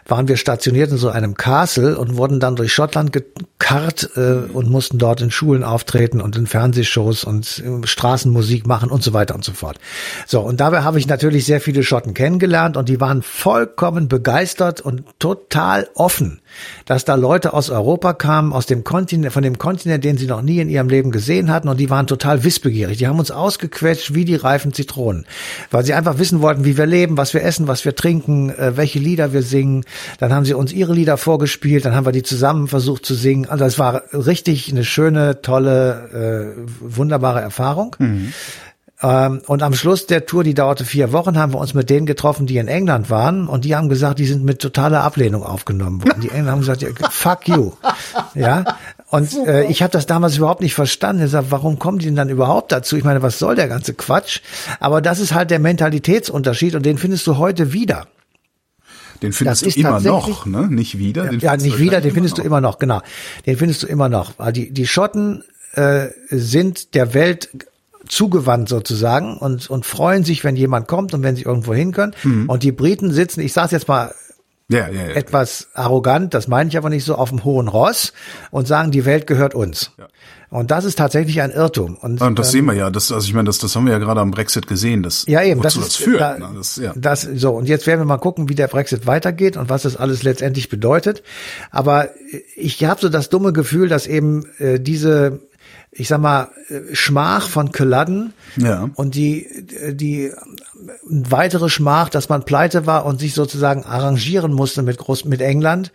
Waren 0.08 0.28
wir 0.28 0.38
stationiert 0.38 0.92
in 0.92 0.98
so 0.98 1.10
einem 1.10 1.36
Castle 1.36 1.98
und 2.00 2.18
wurden 2.18 2.40
dann 2.40 2.56
durch 2.56 2.74
Schottland 2.74 3.14
gekarrt 3.14 4.10
äh, 4.16 4.52
und 4.52 4.72
mussten 4.72 4.98
dort 4.98 5.22
in 5.22 5.30
Schulen 5.30 5.64
auftreten 5.64 6.20
und 6.20 6.36
in 6.36 6.48
Fernsehshows 6.48 7.26
und 7.26 7.64
äh, 7.64 7.88
Straßenmusik 7.88 8.66
machen 8.66 8.90
und 8.90 9.04
so 9.04 9.14
weiter 9.14 9.36
und 9.36 9.46
so 9.46 9.54
fort. 9.54 9.80
So, 10.26 10.42
und 10.42 10.60
dabei 10.60 10.82
habe 10.82 10.98
ich 10.98 11.08
natürlich 11.08 11.46
sehr 11.46 11.62
viele 11.62 11.84
Schotten 11.84 12.16
kennengelernt 12.16 12.76
und 12.76 12.90
die 12.90 13.00
waren 13.00 13.22
vollkommen 13.22 14.08
begeistert 14.08 14.82
und 14.82 15.04
total 15.20 15.88
offen, 15.94 16.42
dass 16.86 17.06
da 17.06 17.14
Leute 17.14 17.54
aus 17.54 17.70
Europa 17.70 18.14
kamen, 18.14 18.52
aus 18.52 18.66
dem 18.66 18.84
Kontinent, 18.84 19.32
von 19.32 19.44
dem 19.44 19.60
Kontinent, 19.60 20.04
den 20.04 20.18
sie 20.18 20.28
noch 20.28 20.42
nie 20.42 20.60
in 20.60 20.70
ihrem 20.70 20.90
Leben 20.90 21.12
gesehen 21.12 21.52
hatten 21.52 21.70
und 21.70 21.80
die 21.80 21.92
waren 21.92 22.08
total 22.08 22.44
wissbegierig. 22.44 22.98
Die 22.98 23.08
haben 23.08 23.20
uns 23.20 23.30
ausgequetscht 23.30 24.16
wie 24.16 24.26
die 24.26 24.36
reifen 24.36 24.74
Zitronen, 24.74 25.28
weil 25.70 25.86
sie 25.86 25.94
einfach 25.94 26.18
wissen 26.18 26.42
wollten, 26.42 26.63
wie 26.66 26.78
wir 26.78 26.86
leben, 26.86 27.18
was 27.18 27.34
wir 27.34 27.44
essen, 27.44 27.68
was 27.68 27.86
wir 27.86 27.96
trinken, 27.96 28.50
äh, 28.50 28.78
welche 28.78 29.00
Lieder 29.00 29.34
wir 29.34 29.44
singen. 29.44 29.86
Dann 30.20 30.34
haben 30.34 30.46
sie 30.46 30.54
uns 30.54 30.74
ihre 30.74 30.94
Lieder 30.94 31.18
vorgespielt, 31.18 31.86
dann 31.86 31.96
haben 31.96 32.06
wir 32.06 32.12
die 32.12 32.24
zusammen 32.24 32.68
versucht 32.68 33.06
zu 33.06 33.16
singen. 33.16 33.48
Also 33.50 33.66
es 33.66 33.80
war 33.80 34.04
richtig 34.14 34.72
eine 34.72 34.84
schöne, 34.84 35.42
tolle, 35.42 36.56
äh, 36.58 36.70
wunderbare 36.80 37.42
Erfahrung. 37.42 37.96
Ähm, 39.04 39.42
und 39.48 39.62
am 39.62 39.74
Schluss 39.74 40.08
der 40.08 40.26
Tour, 40.26 40.46
die 40.46 40.54
dauerte 40.54 40.86
vier 40.86 41.12
Wochen, 41.12 41.38
haben 41.38 41.54
wir 41.54 41.60
uns 41.60 41.74
mit 41.74 41.90
denen 41.90 42.06
getroffen, 42.06 42.46
die 42.46 42.58
in 42.58 42.70
England 42.70 43.10
waren. 43.10 43.48
Und 43.48 43.66
die 43.66 43.76
haben 43.76 43.90
gesagt, 43.90 44.18
die 44.18 44.26
sind 44.26 44.46
mit 44.46 44.62
totaler 44.62 45.04
Ablehnung 45.04 45.44
aufgenommen 45.44 46.02
worden. 46.02 46.22
Die 46.22 46.30
Engländer 46.30 46.52
haben 46.54 46.60
gesagt, 46.62 46.86
fuck 47.12 47.48
you. 47.48 47.74
Ja. 48.34 48.64
Und 49.14 49.32
äh, 49.46 49.66
ich 49.66 49.84
habe 49.84 49.92
das 49.92 50.08
damals 50.08 50.38
überhaupt 50.38 50.62
nicht 50.62 50.74
verstanden. 50.74 51.24
Ich 51.26 51.30
sag, 51.30 51.46
warum 51.50 51.78
kommen 51.78 52.00
die 52.00 52.06
denn 52.06 52.16
dann 52.16 52.30
überhaupt 52.30 52.72
dazu? 52.72 52.98
Ich 52.98 53.04
meine, 53.04 53.22
was 53.22 53.38
soll 53.38 53.56
der 53.56 53.68
ganze 53.68 53.94
Quatsch? 53.94 54.40
Aber 54.80 55.02
das 55.02 55.20
ist 55.20 55.36
halt 55.36 55.52
der 55.52 55.60
Mentalitätsäunterschied 55.60 56.74
und 56.74 56.84
den 56.84 56.98
findest 56.98 57.28
du 57.28 57.38
heute 57.38 57.74
wieder. 57.74 58.08
Den 59.22 59.32
findest 59.32 59.68
Das 59.68 59.74
du 59.76 59.80
immer 59.80 60.00
noch, 60.00 60.48
ne? 60.48 60.68
Nicht 60.68 60.98
wieder. 60.98 61.28
Den 61.28 61.40
Ja, 61.42 61.56
nicht 61.56 61.76
du 61.76 61.80
wieder, 61.80 62.02
den 62.02 62.12
findest 62.12 62.40
du 62.40 62.42
noch. 62.42 62.48
immer 62.48 62.60
noch, 62.60 62.80
genau. 62.80 63.02
Den 63.46 63.56
findest 63.56 63.84
du 63.84 63.88
immer 63.88 64.10
noch. 64.10 64.34
Die, 64.52 64.72
die 64.72 64.88
Schotten 64.88 65.44
äh, 65.74 66.08
sind 66.32 66.96
der 66.96 67.14
Welt 67.14 67.50
zugewandt 68.08 68.68
sozusagen 68.68 69.38
und, 69.38 69.70
und 69.70 69.86
freuen 69.86 70.24
sich, 70.24 70.44
wenn 70.44 70.56
jemand 70.56 70.88
kommt 70.88 71.14
und 71.14 71.22
wenn 71.22 71.36
sie 71.36 71.44
irgendwo 71.44 71.76
hin 71.76 71.92
können. 71.92 72.16
Mhm. 72.24 72.50
Und 72.50 72.64
die 72.64 72.72
Briten 72.72 73.12
sitzen, 73.12 73.42
ich 73.42 73.54
sage 73.54 73.74
jetzt 73.76 73.88
mal 73.88 74.14
Ja, 74.70 74.88
ja, 74.88 75.08
ja. 75.08 75.10
etwas 75.10 75.68
arrogant, 75.74 76.34
das 76.34 76.48
meine 76.48 76.70
ich 76.70 76.78
aber 76.78 76.90
nicht 76.90 77.04
so, 77.04 77.16
auf 77.16 77.30
dem 77.30 77.44
hohen 77.44 77.68
Ross 77.68 78.14
und 78.50 78.68
sagen, 78.68 78.92
die 78.92 79.06
Welt 79.06 79.28
gehört 79.28 79.54
uns. 79.56 79.92
Und 80.50 80.70
das 80.70 80.86
ist 80.86 81.00
tatsächlich 81.00 81.42
ein 81.42 81.52
Irrtum. 81.52 81.96
Und, 81.96 82.22
Und 82.22 82.38
das 82.38 82.50
ähm, 82.50 82.52
sehen 82.52 82.66
wir 82.66 82.74
ja, 82.74 82.90
das, 82.92 83.12
also 83.12 83.26
ich 83.26 83.34
meine, 83.34 83.48
das, 83.48 83.58
das 83.58 83.76
haben 83.76 83.86
wir 83.86 83.94
ja 83.94 84.00
gerade 84.00 84.22
am 84.22 84.30
Brexit 84.32 84.68
gesehen, 84.68 85.02
das, 85.02 85.26
Ja, 85.28 85.42
eben, 85.42 85.62
das 85.62 85.76
ist 85.76 85.88
das 85.88 85.96
führt. 85.96 86.22
da, 86.22 86.38
ne? 86.38 86.50
das, 86.56 86.76
ja. 86.78 86.94
das 86.96 87.24
so 87.24 87.52
und 87.52 87.68
jetzt 87.68 87.88
werden 87.88 88.02
wir 88.02 88.06
mal 88.06 88.18
gucken, 88.18 88.50
wie 88.50 88.56
der 88.56 88.68
Brexit 88.68 89.08
weitergeht 89.08 89.58
und 89.58 89.70
was 89.70 89.82
das 89.82 89.98
alles 89.98 90.22
letztendlich 90.24 90.70
bedeutet. 90.70 91.24
Aber 91.72 92.10
ich 92.56 92.84
habe 92.84 93.02
so 93.02 93.10
das 93.10 93.30
dumme 93.30 93.52
Gefühl, 93.52 93.90
dass 93.90 94.06
eben 94.06 94.46
äh, 94.60 94.80
diese 94.80 95.40
ich 95.96 96.08
sag 96.08 96.20
mal, 96.20 96.50
äh, 96.70 96.96
Schmach 96.96 97.48
von 97.50 97.72
Culloden 97.72 98.34
Ja. 98.58 98.90
und 98.96 99.16
die, 99.16 99.48
die 99.92 100.32
weitere 101.04 101.70
Schmach, 101.70 102.10
dass 102.10 102.30
man 102.30 102.44
pleite 102.44 102.86
war 102.86 103.06
und 103.06 103.20
sich 103.20 103.34
sozusagen 103.34 103.84
arrangieren 103.84 104.54
musste 104.54 104.82
mit 104.82 104.98
Groß, 104.98 105.26
mit 105.26 105.42
England, 105.42 105.92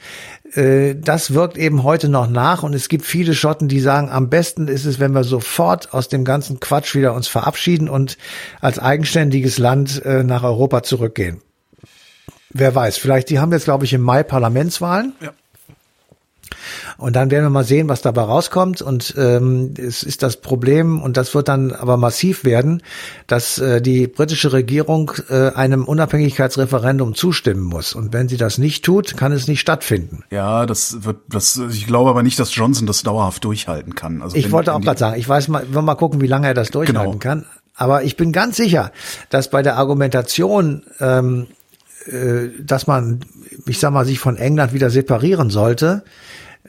äh, 0.55 0.95
das 0.95 1.35
wirkt 1.35 1.57
eben 1.59 1.83
heute 1.83 2.09
noch 2.09 2.29
nach 2.29 2.63
und 2.63 2.75
es 2.75 2.89
gibt 2.89 3.05
viele 3.05 3.35
Schotten, 3.35 3.69
die 3.69 3.81
sagen, 3.81 4.09
am 4.09 4.29
besten 4.29 4.69
ist 4.69 4.85
es, 4.85 4.99
wenn 5.01 5.13
wir 5.13 5.25
sofort 5.25 5.93
aus 5.93 6.09
dem 6.09 6.25
ganzen 6.25 6.61
Quatsch 6.61 6.95
wieder 6.95 7.15
uns 7.15 7.29
verabschieden 7.29 7.89
und 7.89 8.17
als 8.61 8.79
eigenständiges 8.79 9.59
Land 9.59 10.05
äh, 10.05 10.23
nach 10.23 10.43
Europa 10.43 10.83
zurückgehen. 10.83 11.43
Wer 12.51 12.75
weiß, 12.75 12.97
vielleicht, 12.97 13.29
die 13.31 13.39
haben 13.41 13.53
jetzt, 13.53 13.65
glaube 13.65 13.85
ich, 13.85 13.93
im 13.93 14.01
Mai 14.01 14.23
Parlamentswahlen. 14.23 15.13
Ja. 15.21 15.33
Und 16.97 17.17
dann 17.17 17.31
werden 17.31 17.45
wir 17.45 17.51
mal 17.51 17.65
sehen, 17.65 17.89
was 17.89 18.03
dabei 18.03 18.23
rauskommt. 18.23 18.83
Und 18.83 19.15
ähm, 19.17 19.75
es 19.77 20.03
ist 20.03 20.23
das 20.23 20.37
Problem, 20.41 21.01
und 21.03 21.17
das 21.17 21.35
wird 21.35 21.49
dann 21.49 21.73
aber 21.73 21.97
massiv 21.97 22.45
werden, 22.45 22.83
dass 23.27 23.59
äh, 23.59 23.81
die 23.81 24.07
britische 24.07 24.53
Regierung 24.53 25.13
äh, 25.29 25.51
einem 25.51 25.85
Unabhängigkeitsreferendum 25.85 27.15
zustimmen 27.15 27.63
muss. 27.63 27.95
Und 27.95 28.13
wenn 28.13 28.29
sie 28.29 28.37
das 28.37 28.59
nicht 28.59 28.85
tut, 28.85 29.17
kann 29.17 29.33
es 29.33 29.49
nicht 29.49 29.61
stattfinden. 29.61 30.25
Ja, 30.31 30.67
das 30.67 31.05
wird, 31.05 31.19
das, 31.29 31.61
ich 31.71 31.87
glaube 31.87 32.11
aber 32.11 32.23
nicht, 32.23 32.39
dass 32.39 32.55
Johnson 32.55 32.87
das 32.87 33.03
dauerhaft 33.03 33.45
durchhalten 33.45 33.95
kann. 33.95 34.23
Also 34.23 34.37
Ich 34.37 34.51
wollte 34.53 34.75
auch 34.75 34.81
gerade 34.81 34.99
sagen, 34.99 35.19
ich 35.19 35.29
weiß 35.29 35.49
mal, 35.49 35.67
wir 35.71 35.83
mal 35.83 35.95
gucken, 35.95 36.21
wie 36.21 36.27
lange 36.27 36.47
er 36.49 36.55
das 36.55 36.71
durchhalten 36.71 37.19
Genau. 37.19 37.19
kann. 37.19 37.45
Aber 37.75 38.03
ich 38.03 38.17
bin 38.17 38.33
ganz 38.33 38.57
sicher, 38.57 38.91
dass 39.31 39.51
bei 39.51 39.63
der 39.63 39.77
Argumentation, 39.77 40.83
ähm, 41.01 41.47
äh, 41.47 41.55
dass 42.65 42.87
man, 42.87 43.21
ich 43.67 43.79
sag 43.81 43.93
mal, 43.93 44.07
sich 44.07 44.19
von 44.19 44.37
England 44.37 44.73
wieder 44.73 44.89
separieren 44.89 45.51
sollte, 45.51 46.05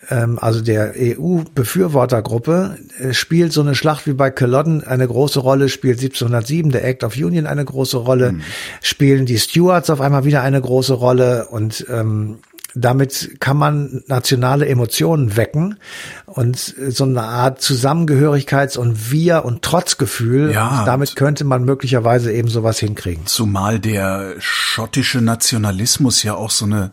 ähm, 0.09 0.39
also 0.39 0.61
der 0.61 0.93
EU-Befürwortergruppe, 0.97 2.77
äh, 2.99 3.13
spielt 3.13 3.53
so 3.53 3.61
eine 3.61 3.75
Schlacht 3.75 4.07
wie 4.07 4.13
bei 4.13 4.31
Culloden 4.31 4.83
eine 4.83 5.07
große 5.07 5.39
Rolle, 5.39 5.69
spielt 5.69 5.99
1707 5.99 6.71
der 6.71 6.85
Act 6.85 7.03
of 7.03 7.15
Union 7.15 7.45
eine 7.45 7.65
große 7.65 7.97
Rolle, 7.97 8.35
spielen 8.81 9.25
die 9.25 9.37
Stuarts 9.37 9.89
auf 9.89 10.01
einmal 10.01 10.25
wieder 10.25 10.41
eine 10.41 10.61
große 10.61 10.93
Rolle 10.93 11.47
und 11.47 11.85
ähm, 11.89 12.39
damit 12.79 13.37
kann 13.39 13.57
man 13.57 14.03
nationale 14.07 14.67
Emotionen 14.67 15.35
wecken 15.35 15.77
und 16.25 16.57
so 16.57 17.03
eine 17.03 17.23
Art 17.23 17.61
Zusammengehörigkeits- 17.61 18.77
und 18.77 19.11
Wir- 19.11 19.45
und 19.45 19.61
Trotzgefühl. 19.61 20.51
Ja, 20.51 20.79
und 20.79 20.85
damit 20.85 21.15
könnte 21.15 21.43
man 21.43 21.63
möglicherweise 21.63 22.31
eben 22.31 22.47
sowas 22.47 22.79
hinkriegen. 22.79 23.25
Zumal 23.25 23.79
der 23.79 24.35
schottische 24.39 25.21
Nationalismus 25.21 26.23
ja 26.23 26.35
auch 26.35 26.51
so 26.51 26.65
eine 26.65 26.91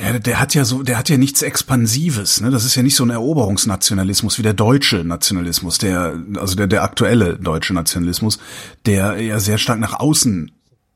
ja, 0.00 0.18
der 0.18 0.40
hat 0.40 0.54
ja 0.54 0.64
so, 0.64 0.82
der 0.82 0.96
hat 0.96 1.10
ja 1.10 1.18
nichts 1.18 1.42
Expansives, 1.42 2.40
ne? 2.40 2.50
Das 2.50 2.64
ist 2.64 2.74
ja 2.74 2.82
nicht 2.82 2.96
so 2.96 3.04
ein 3.04 3.10
Eroberungsnationalismus 3.10 4.38
wie 4.38 4.42
der 4.42 4.54
deutsche 4.54 5.04
Nationalismus, 5.04 5.76
der, 5.76 6.14
also 6.36 6.54
der, 6.54 6.68
der 6.68 6.84
aktuelle 6.84 7.36
deutsche 7.36 7.74
Nationalismus, 7.74 8.38
der 8.86 9.20
ja 9.20 9.38
sehr 9.40 9.58
stark 9.58 9.78
nach 9.78 10.00
außen 10.00 10.52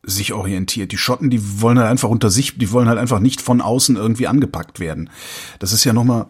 sich 0.07 0.33
orientiert. 0.33 0.93
Die 0.93 0.99
Schotten, 0.99 1.31
die 1.31 1.61
wollen 1.61 1.79
halt 1.79 1.88
einfach 1.88 2.09
unter 2.09 2.31
sich, 2.31 2.59
die 2.59 2.71
wollen 2.73 2.88
halt 2.88 2.99
einfach 2.99 3.21
nicht 3.21 3.40
von 3.40 3.61
außen 3.61 3.97
irgendwie 3.97 4.27
angepackt 4.27 4.81
werden. 4.81 5.11
Das 5.59 5.73
ist 5.73 5.85
ja 5.85 5.93
nochmal, 5.93 6.27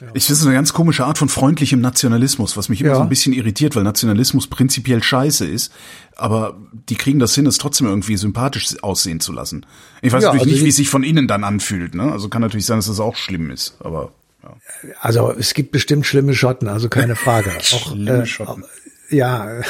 ja. 0.00 0.08
ich 0.14 0.24
finde 0.26 0.40
es 0.40 0.46
eine 0.46 0.54
ganz 0.54 0.72
komische 0.72 1.04
Art 1.04 1.18
von 1.18 1.28
freundlichem 1.28 1.80
Nationalismus, 1.80 2.56
was 2.56 2.68
mich 2.68 2.80
immer 2.80 2.90
ja. 2.90 2.96
so 2.96 3.02
ein 3.02 3.08
bisschen 3.08 3.32
irritiert, 3.32 3.76
weil 3.76 3.84
Nationalismus 3.84 4.46
prinzipiell 4.46 5.02
scheiße 5.02 5.46
ist, 5.46 5.72
aber 6.16 6.56
die 6.88 6.96
kriegen 6.96 7.18
das 7.18 7.34
hin, 7.34 7.46
es 7.46 7.58
trotzdem 7.58 7.86
irgendwie 7.86 8.16
sympathisch 8.16 8.82
aussehen 8.82 9.20
zu 9.20 9.32
lassen. 9.32 9.66
Ich 10.02 10.12
weiß 10.12 10.22
ja, 10.22 10.28
natürlich 10.28 10.42
also 10.42 10.54
nicht, 10.54 10.64
wie 10.64 10.70
es 10.70 10.76
sich 10.76 10.88
von 10.88 11.02
innen 11.02 11.28
dann 11.28 11.44
anfühlt, 11.44 11.94
ne? 11.94 12.12
Also 12.12 12.28
kann 12.28 12.42
natürlich 12.42 12.66
sein, 12.66 12.78
dass 12.78 12.86
das 12.86 13.00
auch 13.00 13.16
schlimm 13.16 13.50
ist, 13.50 13.76
aber 13.80 14.12
ja. 14.42 14.92
Also 15.00 15.32
es 15.32 15.54
gibt 15.54 15.72
bestimmt 15.72 16.06
schlimme 16.06 16.34
Schotten, 16.34 16.68
also 16.68 16.88
keine 16.88 17.16
Frage. 17.16 17.50
auch, 17.72 17.96
äh, 17.96 18.26
Schotten. 18.26 18.64
Ja, 19.08 19.60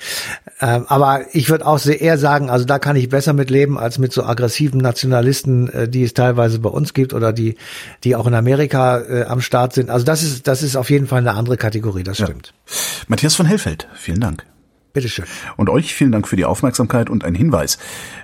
ähm, 0.60 0.84
aber 0.88 1.24
ich 1.32 1.50
würde 1.50 1.66
auch 1.66 1.78
sehr 1.78 2.00
eher 2.00 2.18
sagen, 2.18 2.48
also 2.48 2.64
da 2.64 2.78
kann 2.78 2.96
ich 2.96 3.08
besser 3.08 3.32
mit 3.32 3.50
leben 3.50 3.78
als 3.78 3.98
mit 3.98 4.12
so 4.12 4.24
aggressiven 4.24 4.80
Nationalisten, 4.80 5.68
äh, 5.68 5.88
die 5.88 6.02
es 6.02 6.14
teilweise 6.14 6.58
bei 6.58 6.70
uns 6.70 6.94
gibt 6.94 7.12
oder 7.12 7.32
die, 7.32 7.56
die 8.04 8.16
auch 8.16 8.26
in 8.26 8.34
Amerika 8.34 9.00
äh, 9.00 9.24
am 9.24 9.40
Start 9.40 9.74
sind. 9.74 9.90
Also 9.90 10.04
das 10.06 10.22
ist, 10.22 10.46
das 10.46 10.62
ist 10.62 10.76
auf 10.76 10.90
jeden 10.90 11.06
Fall 11.06 11.18
eine 11.18 11.34
andere 11.34 11.56
Kategorie, 11.56 12.04
das 12.04 12.16
stimmt. 12.16 12.54
Ja. 12.66 12.74
Matthias 13.08 13.34
von 13.34 13.46
Hellfeld, 13.46 13.88
vielen 13.94 14.20
Dank. 14.20 14.46
Bitteschön. 14.92 15.26
Und 15.58 15.68
euch 15.68 15.94
vielen 15.94 16.10
Dank 16.12 16.26
für 16.26 16.36
die 16.36 16.46
Aufmerksamkeit 16.46 17.10
und 17.10 17.22
ein 17.22 17.34
Hinweis. 17.34 17.76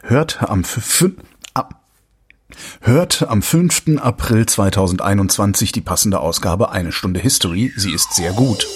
Hört 0.02 0.42
am 0.42 0.64
Hört 2.80 3.28
am 3.28 3.42
5. 3.42 3.98
April 3.98 4.46
2021 4.46 5.72
die 5.72 5.80
passende 5.80 6.20
Ausgabe 6.20 6.70
Eine 6.70 6.92
Stunde 6.92 7.20
History. 7.20 7.72
Sie 7.76 7.92
ist 7.92 8.14
sehr 8.14 8.32
gut. 8.32 8.66